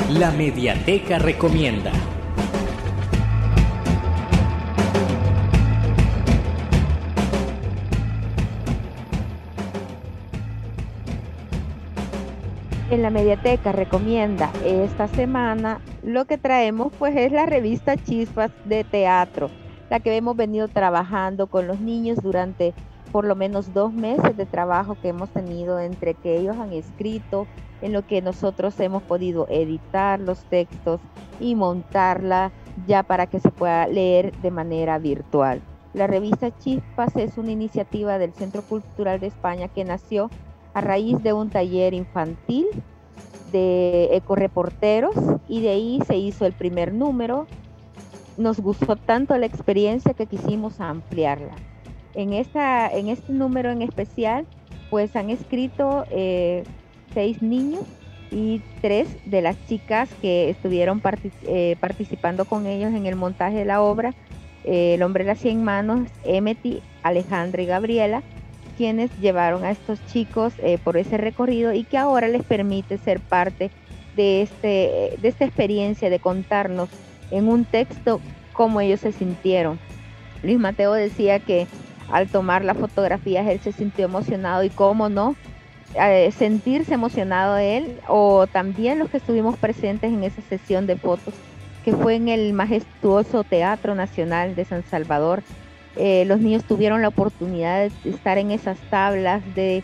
La 0.09 0.31
Mediateca 0.31 1.19
recomienda. 1.19 1.93
En 12.89 13.01
la 13.01 13.09
mediateca 13.09 13.71
recomienda 13.71 14.51
esta 14.65 15.07
semana 15.07 15.79
lo 16.03 16.25
que 16.25 16.37
traemos 16.37 16.91
pues 16.99 17.15
es 17.15 17.31
la 17.31 17.45
revista 17.45 17.95
Chispas 17.95 18.51
de 18.65 18.83
Teatro, 18.83 19.49
la 19.91 19.99
que 19.99 20.15
hemos 20.15 20.37
venido 20.37 20.69
trabajando 20.69 21.47
con 21.47 21.67
los 21.67 21.81
niños 21.81 22.17
durante 22.23 22.73
por 23.11 23.25
lo 23.25 23.35
menos 23.35 23.73
dos 23.73 23.91
meses 23.91 24.37
de 24.37 24.45
trabajo 24.45 24.95
que 25.01 25.09
hemos 25.09 25.29
tenido 25.31 25.81
entre 25.81 26.13
que 26.13 26.37
ellos 26.37 26.55
han 26.55 26.71
escrito, 26.71 27.45
en 27.81 27.91
lo 27.91 28.07
que 28.07 28.21
nosotros 28.21 28.79
hemos 28.79 29.03
podido 29.03 29.47
editar 29.49 30.17
los 30.21 30.45
textos 30.45 31.01
y 31.41 31.55
montarla 31.55 32.53
ya 32.87 33.03
para 33.03 33.27
que 33.27 33.41
se 33.41 33.49
pueda 33.49 33.85
leer 33.87 34.31
de 34.37 34.49
manera 34.49 34.97
virtual. 34.97 35.61
La 35.93 36.07
revista 36.07 36.57
Chispas 36.57 37.13
es 37.17 37.37
una 37.37 37.51
iniciativa 37.51 38.17
del 38.17 38.31
Centro 38.31 38.61
Cultural 38.61 39.19
de 39.19 39.27
España 39.27 39.67
que 39.67 39.83
nació 39.83 40.29
a 40.73 40.79
raíz 40.79 41.21
de 41.21 41.33
un 41.33 41.49
taller 41.49 41.93
infantil 41.93 42.65
de 43.51 44.15
ecoreporteros 44.15 45.15
y 45.49 45.61
de 45.61 45.69
ahí 45.69 45.99
se 46.07 46.15
hizo 46.15 46.45
el 46.45 46.53
primer 46.53 46.93
número. 46.93 47.45
Nos 48.41 48.59
gustó 48.59 48.95
tanto 48.95 49.37
la 49.37 49.45
experiencia 49.45 50.15
que 50.15 50.25
quisimos 50.25 50.79
ampliarla. 50.79 51.53
En, 52.15 52.33
esta, 52.33 52.91
en 52.91 53.07
este 53.07 53.31
número 53.33 53.69
en 53.69 53.83
especial, 53.83 54.47
pues 54.89 55.15
han 55.15 55.29
escrito 55.29 56.05
eh, 56.09 56.63
seis 57.13 57.43
niños 57.43 57.83
y 58.31 58.63
tres 58.81 59.07
de 59.25 59.43
las 59.43 59.63
chicas 59.67 60.09
que 60.23 60.49
estuvieron 60.49 61.03
eh, 61.43 61.75
participando 61.79 62.45
con 62.45 62.65
ellos 62.65 62.91
en 62.95 63.05
el 63.05 63.15
montaje 63.15 63.57
de 63.57 63.65
la 63.65 63.83
obra, 63.83 64.15
eh, 64.63 64.95
El 64.95 65.03
hombre 65.03 65.23
de 65.23 65.29
las 65.29 65.39
cien 65.39 65.63
manos, 65.63 66.09
Emeti, 66.23 66.81
Alejandra 67.03 67.61
y 67.61 67.67
Gabriela, 67.67 68.23
quienes 68.75 69.15
llevaron 69.19 69.63
a 69.63 69.69
estos 69.69 70.03
chicos 70.07 70.53
por 70.83 70.97
ese 70.97 71.17
recorrido 71.17 71.73
y 71.73 71.83
que 71.83 71.99
ahora 71.99 72.27
les 72.27 72.41
permite 72.41 72.97
ser 72.97 73.19
parte 73.19 73.69
de, 74.15 74.41
este, 74.41 75.19
de 75.21 75.27
esta 75.27 75.45
experiencia 75.45 76.09
de 76.09 76.17
contarnos 76.17 76.89
en 77.31 77.47
un 77.47 77.65
texto 77.65 78.21
cómo 78.53 78.81
ellos 78.81 78.99
se 78.99 79.11
sintieron. 79.11 79.79
Luis 80.43 80.59
Mateo 80.59 80.93
decía 80.93 81.39
que 81.39 81.67
al 82.11 82.27
tomar 82.27 82.63
las 82.63 82.77
fotografías 82.77 83.47
él 83.47 83.59
se 83.59 83.71
sintió 83.71 84.05
emocionado 84.05 84.63
y 84.63 84.69
cómo 84.69 85.09
no, 85.09 85.35
eh, 85.95 86.31
sentirse 86.31 86.93
emocionado 86.93 87.57
él 87.57 87.99
o 88.07 88.47
también 88.47 88.99
los 88.99 89.09
que 89.09 89.17
estuvimos 89.17 89.57
presentes 89.57 90.11
en 90.11 90.23
esa 90.23 90.41
sesión 90.43 90.87
de 90.87 90.97
fotos 90.97 91.33
que 91.83 91.93
fue 91.93 92.15
en 92.15 92.27
el 92.29 92.53
majestuoso 92.53 93.43
Teatro 93.43 93.95
Nacional 93.95 94.55
de 94.55 94.65
San 94.65 94.83
Salvador 94.83 95.43
eh, 95.95 96.23
los 96.25 96.39
niños 96.39 96.63
tuvieron 96.63 97.01
la 97.01 97.09
oportunidad 97.09 97.89
de 98.03 98.09
estar 98.09 98.37
en 98.37 98.51
esas 98.51 98.77
tablas, 98.89 99.43
de, 99.55 99.83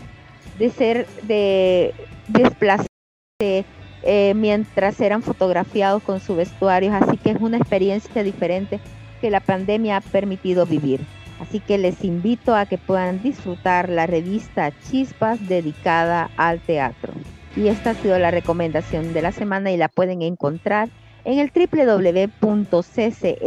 ser, 0.75 1.05
de 1.23 1.93
desplazarse 2.27 3.65
eh, 4.03 4.33
mientras 4.35 4.99
eran 5.01 5.21
fotografiados 5.21 6.03
con 6.03 6.19
su 6.19 6.35
vestuario, 6.35 6.93
así 6.93 7.17
que 7.17 7.31
es 7.31 7.41
una 7.41 7.57
experiencia 7.57 8.23
diferente 8.23 8.79
que 9.21 9.29
la 9.29 9.39
pandemia 9.39 9.97
ha 9.97 10.01
permitido 10.01 10.65
vivir. 10.65 11.01
Así 11.39 11.59
que 11.59 11.77
les 11.77 12.03
invito 12.03 12.55
a 12.55 12.65
que 12.65 12.77
puedan 12.77 13.21
disfrutar 13.21 13.89
la 13.89 14.07
revista 14.07 14.71
Chispas 14.89 15.47
dedicada 15.47 16.31
al 16.35 16.59
teatro. 16.59 17.13
Y 17.55 17.67
esta 17.67 17.91
ha 17.91 17.95
sido 17.95 18.17
la 18.17 18.31
recomendación 18.31 19.13
de 19.13 19.21
la 19.21 19.31
semana 19.31 19.71
y 19.71 19.77
la 19.77 19.87
pueden 19.87 20.21
encontrar 20.21 20.89
en 21.25 21.39
el 21.39 21.51
www.cce 21.53 23.37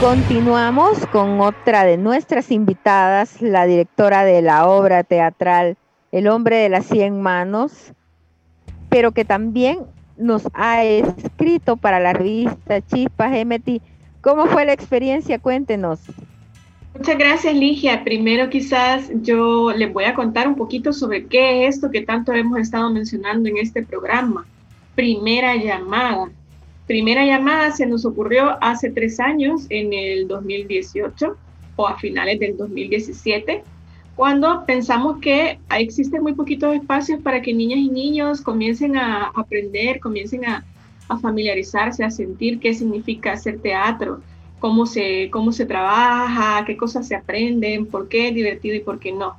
continuamos 0.00 1.06
con 1.08 1.42
otra 1.42 1.84
de 1.84 1.98
nuestras 1.98 2.50
invitadas, 2.50 3.42
la 3.42 3.66
directora 3.66 4.24
de 4.24 4.40
la 4.40 4.66
obra 4.66 5.04
teatral 5.04 5.76
El 6.10 6.26
hombre 6.28 6.56
de 6.56 6.70
las 6.70 6.86
cien 6.86 7.20
manos, 7.20 7.92
pero 8.88 9.12
que 9.12 9.26
también 9.26 9.80
nos 10.16 10.48
ha 10.54 10.84
escrito 10.84 11.76
para 11.76 12.00
la 12.00 12.14
revista 12.14 12.80
Chispas 12.80 13.32
MT. 13.44 13.82
¿Cómo 14.22 14.46
fue 14.46 14.64
la 14.64 14.72
experiencia? 14.72 15.38
Cuéntenos. 15.38 16.00
Muchas 16.96 17.18
gracias, 17.18 17.54
Ligia. 17.54 18.02
Primero 18.02 18.48
quizás 18.48 19.10
yo 19.20 19.70
les 19.72 19.92
voy 19.92 20.04
a 20.04 20.14
contar 20.14 20.48
un 20.48 20.54
poquito 20.54 20.94
sobre 20.94 21.26
qué 21.26 21.66
es 21.66 21.76
esto 21.76 21.90
que 21.90 22.00
tanto 22.00 22.32
hemos 22.32 22.58
estado 22.58 22.90
mencionando 22.90 23.50
en 23.50 23.58
este 23.58 23.82
programa. 23.82 24.46
Primera 24.94 25.56
llamada. 25.56 26.30
Primera 26.90 27.24
llamada 27.24 27.70
se 27.70 27.86
nos 27.86 28.04
ocurrió 28.04 28.58
hace 28.60 28.90
tres 28.90 29.20
años, 29.20 29.66
en 29.68 29.92
el 29.92 30.26
2018 30.26 31.36
o 31.76 31.86
a 31.86 31.96
finales 31.96 32.40
del 32.40 32.56
2017, 32.56 33.62
cuando 34.16 34.66
pensamos 34.66 35.18
que 35.20 35.60
existen 35.78 36.20
muy 36.20 36.32
poquitos 36.32 36.74
espacios 36.74 37.20
para 37.22 37.42
que 37.42 37.54
niñas 37.54 37.78
y 37.78 37.90
niños 37.90 38.40
comiencen 38.40 38.96
a 38.96 39.30
aprender, 39.36 40.00
comiencen 40.00 40.44
a, 40.46 40.64
familiarizarse, 41.22 42.02
a 42.02 42.10
sentir 42.10 42.58
qué 42.58 42.74
significa 42.74 43.34
hacer 43.34 43.60
teatro, 43.60 44.20
cómo 44.58 44.84
se, 44.84 45.30
cómo 45.30 45.52
se 45.52 45.66
trabaja, 45.66 46.64
qué 46.66 46.76
cosas 46.76 47.06
se 47.06 47.14
aprenden, 47.14 47.86
por 47.86 48.08
qué 48.08 48.30
es 48.30 48.34
divertido 48.34 48.74
y 48.74 48.80
por 48.80 48.98
qué 48.98 49.12
no. 49.12 49.36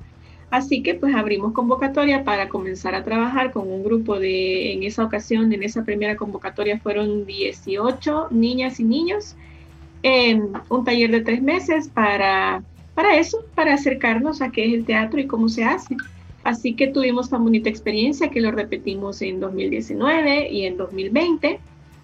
Así 0.52 0.84
que 0.84 0.96
pues 0.96 1.16
abrimos 1.16 1.54
convocatoria 1.54 2.26
para 2.26 2.50
comenzar 2.50 2.94
a 2.94 3.06
trabajar 3.06 3.52
con 3.52 3.72
un 3.72 3.86
grupo 3.86 4.20
de, 4.20 4.74
en 4.74 4.84
esa 4.84 5.06
ocasión, 5.06 5.52
en 5.54 5.64
esa 5.64 5.86
primera 5.86 6.18
convocatoria 6.18 6.78
fueron 6.78 7.26
18 7.26 8.28
niñas 8.32 8.82
y 8.82 8.84
niños, 8.84 9.38
en 10.04 10.52
un 10.68 10.84
taller 10.84 11.10
de 11.10 11.22
tres 11.22 11.42
meses 11.42 11.88
para, 11.88 12.64
para 12.96 13.18
eso, 13.18 13.46
para 13.56 13.76
acercarnos 13.76 14.42
a 14.42 14.52
qué 14.52 14.66
es 14.66 14.74
el 14.74 14.84
teatro 14.84 15.22
y 15.22 15.26
cómo 15.26 15.48
se 15.48 15.64
hace. 15.64 15.96
Así 16.44 16.74
que 16.74 16.88
tuvimos 16.88 17.30
tan 17.30 17.44
bonita 17.44 17.70
experiencia 17.70 18.30
que 18.30 18.42
lo 18.42 18.52
repetimos 18.52 19.22
en 19.22 19.40
2019 19.40 20.50
y 20.50 20.66
en 20.66 20.76
2020, 20.76 21.60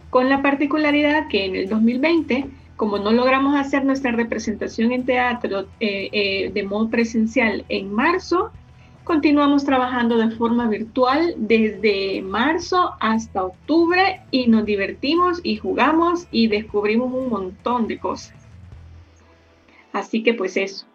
con 0.10 0.30
la 0.30 0.42
particularidad 0.42 1.28
que 1.28 1.44
en 1.44 1.56
el 1.58 1.68
2020 1.68 2.46
como 2.78 3.00
no 3.00 3.12
logramos 3.12 3.60
hacer 3.60 3.84
nuestra 3.84 4.12
representación 4.12 4.92
en 4.92 5.04
teatro 5.06 5.66
eh, 5.80 6.10
eh, 6.12 6.52
de 6.54 6.64
modo 6.64 6.90
presencial 6.90 7.66
en 7.70 7.92
marzo, 7.92 8.52
continuamos 9.04 9.66
trabajando 9.66 10.18
de 10.18 10.30
forma 10.36 10.68
virtual 10.68 11.34
desde 11.38 12.22
marzo 12.22 12.94
hasta 13.00 13.44
octubre 13.44 14.22
y 14.30 14.48
nos 14.48 14.64
divertimos 14.66 15.42
y 15.44 15.58
jugamos 15.58 16.28
y 16.32 16.48
descubrimos 16.48 17.12
un 17.12 17.30
montón 17.30 17.88
de 17.88 17.98
cosas. 17.98 18.36
Así 19.92 20.22
que 20.22 20.36
pues 20.36 20.56
eso. 20.56 20.86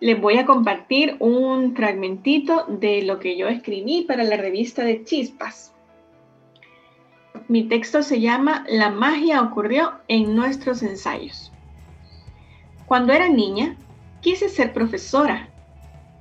Les 0.00 0.20
voy 0.20 0.36
a 0.36 0.44
compartir 0.44 1.16
un 1.20 1.74
fragmentito 1.74 2.66
de 2.68 3.02
lo 3.02 3.18
que 3.18 3.38
yo 3.38 3.48
escribí 3.48 4.02
para 4.02 4.24
la 4.24 4.36
revista 4.36 4.84
de 4.84 5.02
Chispas. 5.04 5.72
Mi 7.48 7.62
texto 7.62 8.02
se 8.02 8.20
llama 8.20 8.64
La 8.68 8.90
magia 8.90 9.40
ocurrió 9.40 9.92
en 10.08 10.34
nuestros 10.34 10.82
ensayos. 10.82 11.52
Cuando 12.86 13.12
era 13.12 13.28
niña, 13.28 13.76
quise 14.20 14.48
ser 14.48 14.72
profesora, 14.72 15.48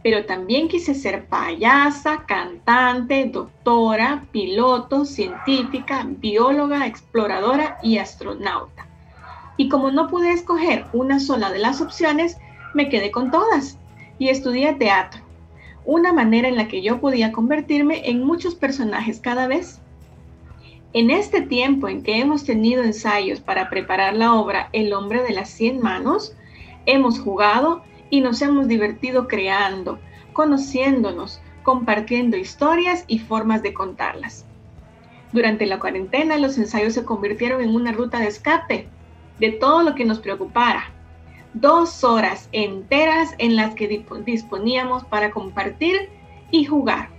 pero 0.03 0.25
también 0.25 0.67
quise 0.67 0.93
ser 0.93 1.25
payasa, 1.25 2.25
cantante, 2.27 3.25
doctora, 3.25 4.23
piloto, 4.31 5.03
científica, 5.03 6.05
bióloga, 6.05 6.85
exploradora 6.85 7.79
y 7.81 7.97
astronauta. 7.97 8.85
Y 9.57 9.67
como 9.67 9.89
no 9.89 10.07
pude 10.07 10.31
escoger 10.31 10.85
una 10.93 11.19
sola 11.19 11.51
de 11.51 11.57
las 11.57 11.81
opciones, 11.81 12.37
me 12.75 12.87
quedé 12.87 13.09
con 13.09 13.31
todas 13.31 13.79
y 14.19 14.29
estudié 14.29 14.73
teatro, 14.73 15.21
una 15.85 16.13
manera 16.13 16.47
en 16.47 16.55
la 16.55 16.67
que 16.67 16.83
yo 16.83 17.01
podía 17.01 17.31
convertirme 17.31 18.07
en 18.11 18.23
muchos 18.23 18.53
personajes 18.53 19.19
cada 19.19 19.47
vez 19.47 19.81
en 20.95 21.11
este 21.11 21.41
tiempo 21.41 21.89
en 21.89 22.03
que 22.03 22.21
hemos 22.21 22.45
tenido 22.45 22.81
ensayos 22.81 23.41
para 23.41 23.69
preparar 23.69 24.15
la 24.15 24.33
obra 24.33 24.69
El 24.71 24.93
hombre 24.93 25.23
de 25.23 25.33
las 25.33 25.49
cien 25.49 25.81
manos, 25.81 26.35
Hemos 26.85 27.19
jugado 27.19 27.83
y 28.09 28.21
nos 28.21 28.41
hemos 28.41 28.69
divertido 28.69 29.27
creando, 29.27 29.99
conociéndonos, 30.31 31.41
compartiendo 31.63 32.37
historias 32.37 33.03
y 33.07 33.19
formas 33.19 33.61
de 33.61 33.73
contarlas. 33.73 34.45
Durante 35.33 35.65
la 35.65 35.79
cuarentena 35.79 36.37
los 36.37 36.57
ensayos 36.57 36.93
se 36.93 37.03
convirtieron 37.03 37.61
en 37.61 37.75
una 37.75 37.91
ruta 37.91 38.19
de 38.19 38.27
escape 38.27 38.87
de 39.39 39.51
todo 39.51 39.83
lo 39.83 39.95
que 39.95 40.05
nos 40.05 40.19
preocupara. 40.19 40.91
Dos 41.53 42.05
horas 42.05 42.47
enteras 42.53 43.35
en 43.37 43.57
las 43.57 43.75
que 43.75 44.05
disponíamos 44.25 45.03
para 45.03 45.31
compartir 45.31 46.07
y 46.51 46.63
jugar. 46.63 47.14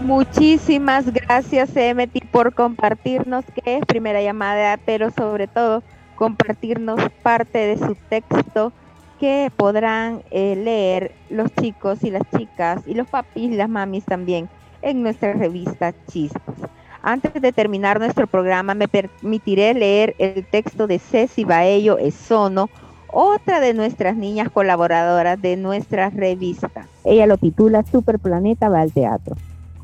Muchísimas 0.00 1.12
gracias, 1.12 1.76
Emeti, 1.76 2.20
por 2.20 2.54
compartirnos 2.54 3.44
qué 3.54 3.78
es 3.78 3.86
primera 3.86 4.22
llamada, 4.22 4.78
pero 4.84 5.10
sobre 5.10 5.48
todo 5.48 5.82
compartirnos 6.14 7.00
parte 7.22 7.58
de 7.58 7.78
su 7.78 7.96
texto 8.08 8.72
que 9.18 9.50
podrán 9.56 10.22
eh, 10.30 10.54
leer 10.56 11.12
los 11.30 11.52
chicos 11.54 12.04
y 12.04 12.10
las 12.10 12.22
chicas 12.36 12.82
y 12.86 12.94
los 12.94 13.08
papis 13.08 13.52
y 13.52 13.56
las 13.56 13.68
mamis 13.68 14.04
también 14.04 14.48
en 14.82 15.02
nuestra 15.02 15.32
revista 15.32 15.92
Chispas. 16.08 16.54
Antes 17.02 17.34
de 17.40 17.52
terminar 17.52 17.98
nuestro 17.98 18.26
programa, 18.26 18.74
me 18.74 18.86
permitiré 18.86 19.74
leer 19.74 20.14
el 20.18 20.44
texto 20.46 20.86
de 20.86 21.00
Ceci 21.00 21.44
Baello 21.44 21.98
Esono, 21.98 22.70
otra 23.08 23.60
de 23.60 23.74
nuestras 23.74 24.16
niñas 24.16 24.50
colaboradoras 24.50 25.40
de 25.40 25.56
nuestra 25.56 26.10
revista. 26.10 26.86
Ella 27.04 27.26
lo 27.26 27.36
titula 27.36 27.84
Superplaneta 27.84 28.68
va 28.68 28.80
al 28.80 28.92
teatro. 28.92 29.36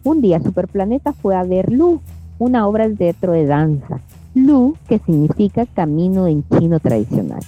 Un 0.05 0.21
día 0.21 0.39
Superplaneta 0.39 1.15
fue 1.15 1.35
a 1.35 1.45
ver 1.45 1.73
Lu, 1.73 1.99
una 2.39 2.69
obra 2.69 2.87
de 2.87 2.95
teatro 2.95 3.33
de 3.33 3.47
danza. 3.47 4.01
Lu, 4.35 4.77
que 4.87 4.99
significa 4.99 5.65
camino 5.65 6.27
en 6.27 6.45
chino 6.47 6.79
tradicional. 6.79 7.41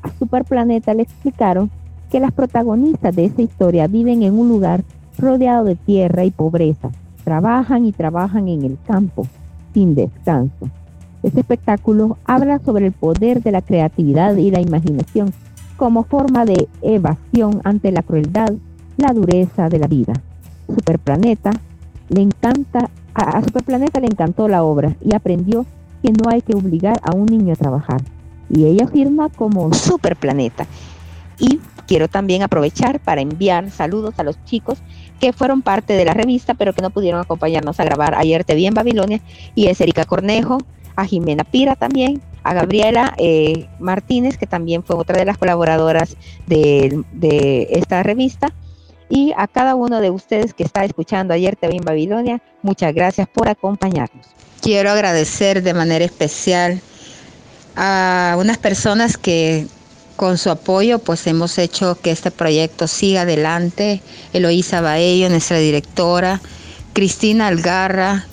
A 0.00 0.10
Superplaneta 0.18 0.94
le 0.94 1.02
explicaron 1.02 1.70
que 2.10 2.18
las 2.18 2.32
protagonistas 2.32 3.14
de 3.14 3.26
esa 3.26 3.42
historia 3.42 3.88
viven 3.88 4.22
en 4.22 4.38
un 4.38 4.48
lugar 4.48 4.84
rodeado 5.18 5.64
de 5.64 5.76
tierra 5.76 6.24
y 6.24 6.30
pobreza. 6.30 6.90
Trabajan 7.24 7.84
y 7.84 7.92
trabajan 7.92 8.48
en 8.48 8.64
el 8.64 8.78
campo, 8.86 9.26
sin 9.74 9.94
descanso. 9.94 10.70
Este 11.22 11.40
espectáculo 11.40 12.16
habla 12.24 12.58
sobre 12.60 12.86
el 12.86 12.92
poder 12.92 13.42
de 13.42 13.52
la 13.52 13.60
creatividad 13.60 14.36
y 14.36 14.50
la 14.50 14.62
imaginación 14.62 15.34
como 15.76 16.04
forma 16.04 16.46
de 16.46 16.68
evasión 16.80 17.60
ante 17.64 17.92
la 17.92 18.02
crueldad, 18.02 18.54
la 18.96 19.12
dureza 19.12 19.68
de 19.68 19.78
la 19.78 19.88
vida. 19.88 20.14
Superplaneta 20.68 21.50
le 22.12 22.22
encanta, 22.22 22.90
a, 23.14 23.42
Superplaneta 23.42 24.00
le 24.00 24.06
encantó 24.06 24.48
la 24.48 24.62
obra 24.62 24.96
y 25.04 25.14
aprendió 25.14 25.66
que 26.02 26.12
no 26.12 26.28
hay 26.28 26.42
que 26.42 26.54
obligar 26.54 27.00
a 27.02 27.12
un 27.12 27.26
niño 27.26 27.54
a 27.54 27.56
trabajar. 27.56 28.02
Y 28.50 28.66
ella 28.66 28.86
firma 28.86 29.28
como 29.30 29.72
Superplaneta. 29.72 30.66
Y 31.38 31.60
quiero 31.86 32.08
también 32.08 32.42
aprovechar 32.42 33.00
para 33.00 33.20
enviar 33.20 33.70
saludos 33.70 34.14
a 34.18 34.24
los 34.24 34.42
chicos 34.44 34.78
que 35.20 35.32
fueron 35.32 35.62
parte 35.62 35.94
de 35.94 36.04
la 36.04 36.14
revista, 36.14 36.54
pero 36.54 36.74
que 36.74 36.82
no 36.82 36.90
pudieron 36.90 37.20
acompañarnos 37.20 37.78
a 37.80 37.84
grabar 37.84 38.14
Ayer 38.14 38.44
te 38.44 38.54
vi 38.54 38.66
en 38.66 38.74
Babilonia. 38.74 39.20
Y 39.54 39.68
es 39.68 39.80
Erika 39.80 40.04
Cornejo, 40.04 40.58
a 40.96 41.06
Jimena 41.06 41.44
Pira 41.44 41.76
también, 41.76 42.20
a 42.42 42.52
Gabriela 42.52 43.14
eh, 43.16 43.68
Martínez, 43.78 44.36
que 44.36 44.46
también 44.46 44.82
fue 44.82 44.96
otra 44.96 45.16
de 45.16 45.24
las 45.24 45.38
colaboradoras 45.38 46.16
de, 46.46 47.02
de 47.12 47.68
esta 47.70 48.02
revista, 48.02 48.52
y 49.14 49.34
a 49.36 49.46
cada 49.46 49.74
uno 49.74 50.00
de 50.00 50.08
ustedes 50.08 50.54
que 50.54 50.64
está 50.64 50.86
escuchando 50.86 51.34
ayer 51.34 51.54
TV 51.54 51.76
en 51.76 51.84
Babilonia, 51.84 52.40
muchas 52.62 52.94
gracias 52.94 53.28
por 53.28 53.46
acompañarnos. 53.46 54.26
Quiero 54.62 54.90
agradecer 54.90 55.62
de 55.62 55.74
manera 55.74 56.02
especial 56.02 56.80
a 57.76 58.36
unas 58.38 58.56
personas 58.56 59.18
que 59.18 59.66
con 60.16 60.38
su 60.38 60.48
apoyo 60.48 60.98
pues 60.98 61.26
hemos 61.26 61.58
hecho 61.58 61.98
que 62.00 62.10
este 62.10 62.30
proyecto 62.30 62.86
siga 62.86 63.22
adelante. 63.22 64.00
Eloísa 64.32 64.80
Baello, 64.80 65.28
nuestra 65.28 65.58
directora, 65.58 66.40
Cristina 66.94 67.48
Algarra 67.48 68.24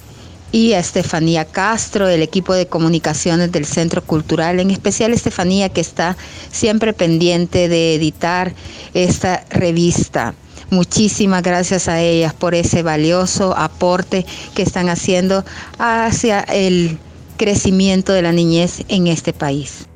y 0.54 0.72
Estefanía 0.72 1.44
Castro, 1.44 2.08
del 2.08 2.22
equipo 2.22 2.54
de 2.54 2.68
comunicaciones 2.68 3.52
del 3.52 3.65
Centro 3.65 4.02
Cultural, 4.02 4.62
en 4.62 4.72
especial 4.72 5.12
Estefanía 5.12 5.68
que 5.68 5.82
está 5.82 6.15
siempre 6.50 6.94
pendiente 6.94 7.68
de 7.68 7.96
editar 7.96 8.54
esta 8.94 9.44
revista. 9.50 10.36
Muchísimas 10.71 11.41
gracias 11.41 11.88
a 11.88 12.01
ellas 12.01 12.34
por 12.34 12.53
ese 12.53 12.84
valioso 12.84 13.58
aporte 13.58 14.25
que 14.55 14.62
están 14.62 14.89
haciendo 14.89 15.43
hacia 15.77 16.41
el 16.41 16.97
crecimiento 17.38 18.13
de 18.13 18.21
la 18.21 18.32
niñez 18.32 18.84
en 18.88 19.08
este 19.08 19.34
país. 19.34 19.88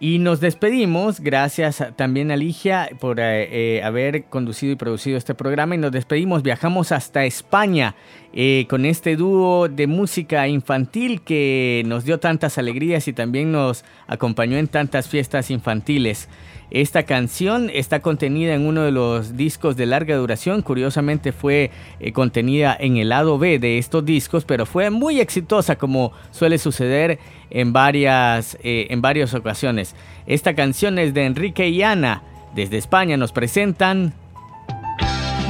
Y 0.00 0.18
nos 0.18 0.40
despedimos, 0.40 1.20
gracias 1.20 1.82
también 1.96 2.30
a 2.30 2.36
Ligia 2.36 2.90
por 3.00 3.20
eh, 3.20 3.78
eh, 3.78 3.82
haber 3.82 4.24
conducido 4.24 4.72
y 4.72 4.76
producido 4.76 5.16
este 5.16 5.34
programa. 5.34 5.76
Y 5.76 5.78
nos 5.78 5.92
despedimos, 5.92 6.42
viajamos 6.42 6.92
hasta 6.92 7.24
España 7.24 7.94
eh, 8.36 8.66
con 8.68 8.84
este 8.84 9.14
dúo 9.14 9.68
de 9.68 9.86
música 9.86 10.48
infantil 10.48 11.20
que 11.20 11.84
nos 11.86 12.04
dio 12.04 12.18
tantas 12.18 12.58
alegrías 12.58 13.06
y 13.06 13.12
también 13.12 13.52
nos 13.52 13.84
acompañó 14.08 14.56
en 14.56 14.66
tantas 14.66 15.08
fiestas 15.08 15.52
infantiles. 15.52 16.28
Esta 16.72 17.04
canción 17.04 17.70
está 17.72 18.00
contenida 18.00 18.54
en 18.54 18.66
uno 18.66 18.82
de 18.82 18.90
los 18.90 19.36
discos 19.36 19.76
de 19.76 19.86
larga 19.86 20.16
duración, 20.16 20.62
curiosamente 20.62 21.30
fue 21.30 21.70
eh, 22.00 22.10
contenida 22.10 22.76
en 22.78 22.96
el 22.96 23.10
lado 23.10 23.38
B 23.38 23.60
de 23.60 23.78
estos 23.78 24.04
discos, 24.04 24.44
pero 24.44 24.66
fue 24.66 24.90
muy 24.90 25.20
exitosa 25.20 25.76
como 25.76 26.10
suele 26.32 26.58
suceder 26.58 27.20
en 27.50 27.72
varias, 27.72 28.58
eh, 28.64 28.88
en 28.90 29.00
varias 29.00 29.32
ocasiones. 29.34 29.94
Esta 30.26 30.54
canción 30.56 30.98
es 30.98 31.14
de 31.14 31.26
Enrique 31.26 31.68
y 31.68 31.82
Ana, 31.84 32.24
desde 32.56 32.78
España 32.78 33.16
nos 33.16 33.30
presentan 33.30 34.12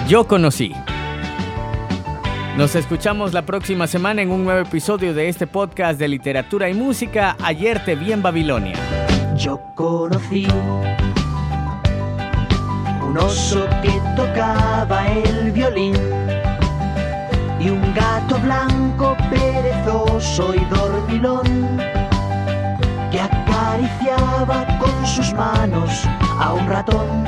Yo 0.06 0.28
conocí. 0.28 0.74
Nos 2.56 2.76
escuchamos 2.76 3.32
la 3.32 3.42
próxima 3.42 3.88
semana 3.88 4.22
en 4.22 4.30
un 4.30 4.44
nuevo 4.44 4.60
episodio 4.60 5.12
de 5.12 5.28
este 5.28 5.48
podcast 5.48 5.98
de 5.98 6.06
literatura 6.06 6.70
y 6.70 6.74
música. 6.74 7.36
Ayer 7.42 7.84
te 7.84 7.96
vi 7.96 8.12
en 8.12 8.22
Babilonia. 8.22 8.76
Yo 9.36 9.60
conocí 9.74 10.46
un 13.02 13.18
oso 13.18 13.66
que 13.82 14.00
tocaba 14.14 15.04
el 15.08 15.50
violín 15.50 15.96
y 17.58 17.70
un 17.70 17.92
gato 17.92 18.38
blanco 18.38 19.16
perezoso 19.30 20.54
y 20.54 20.64
dormilón 20.66 21.76
que 23.10 23.20
acariciaba 23.20 24.64
con 24.78 25.04
sus 25.04 25.32
manos 25.32 26.04
a 26.38 26.52
un 26.52 26.68
ratón. 26.68 27.24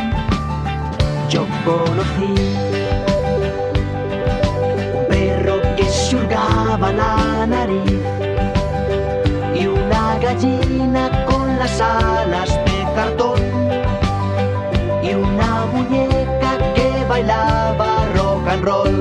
Yo 1.28 1.44
conocí 1.64 2.85
y 9.54 9.66
una 9.66 10.18
gallina 10.18 11.24
con 11.24 11.58
las 11.58 11.80
alas 11.80 12.50
de 12.50 12.86
cartón 12.94 13.40
y 15.02 15.14
una 15.14 15.64
muñeca 15.72 16.58
que 16.74 17.04
bailaba 17.08 18.04
rock 18.14 18.48
and 18.48 18.64
roll. 18.64 18.95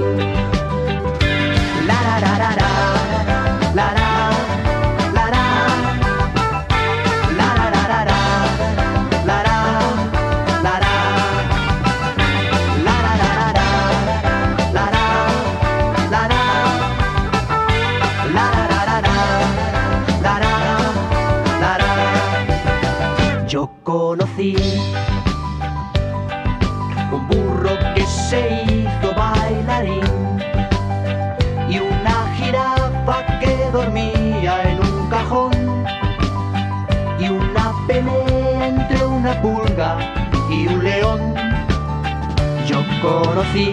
Conocí. 43.06 43.72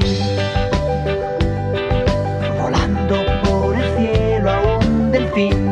Volando 2.61 3.16
por 3.45 3.77
el 3.77 3.97
cielo 3.97 4.51
a 4.51 4.79
un 4.79 5.11
delfín 5.11 5.71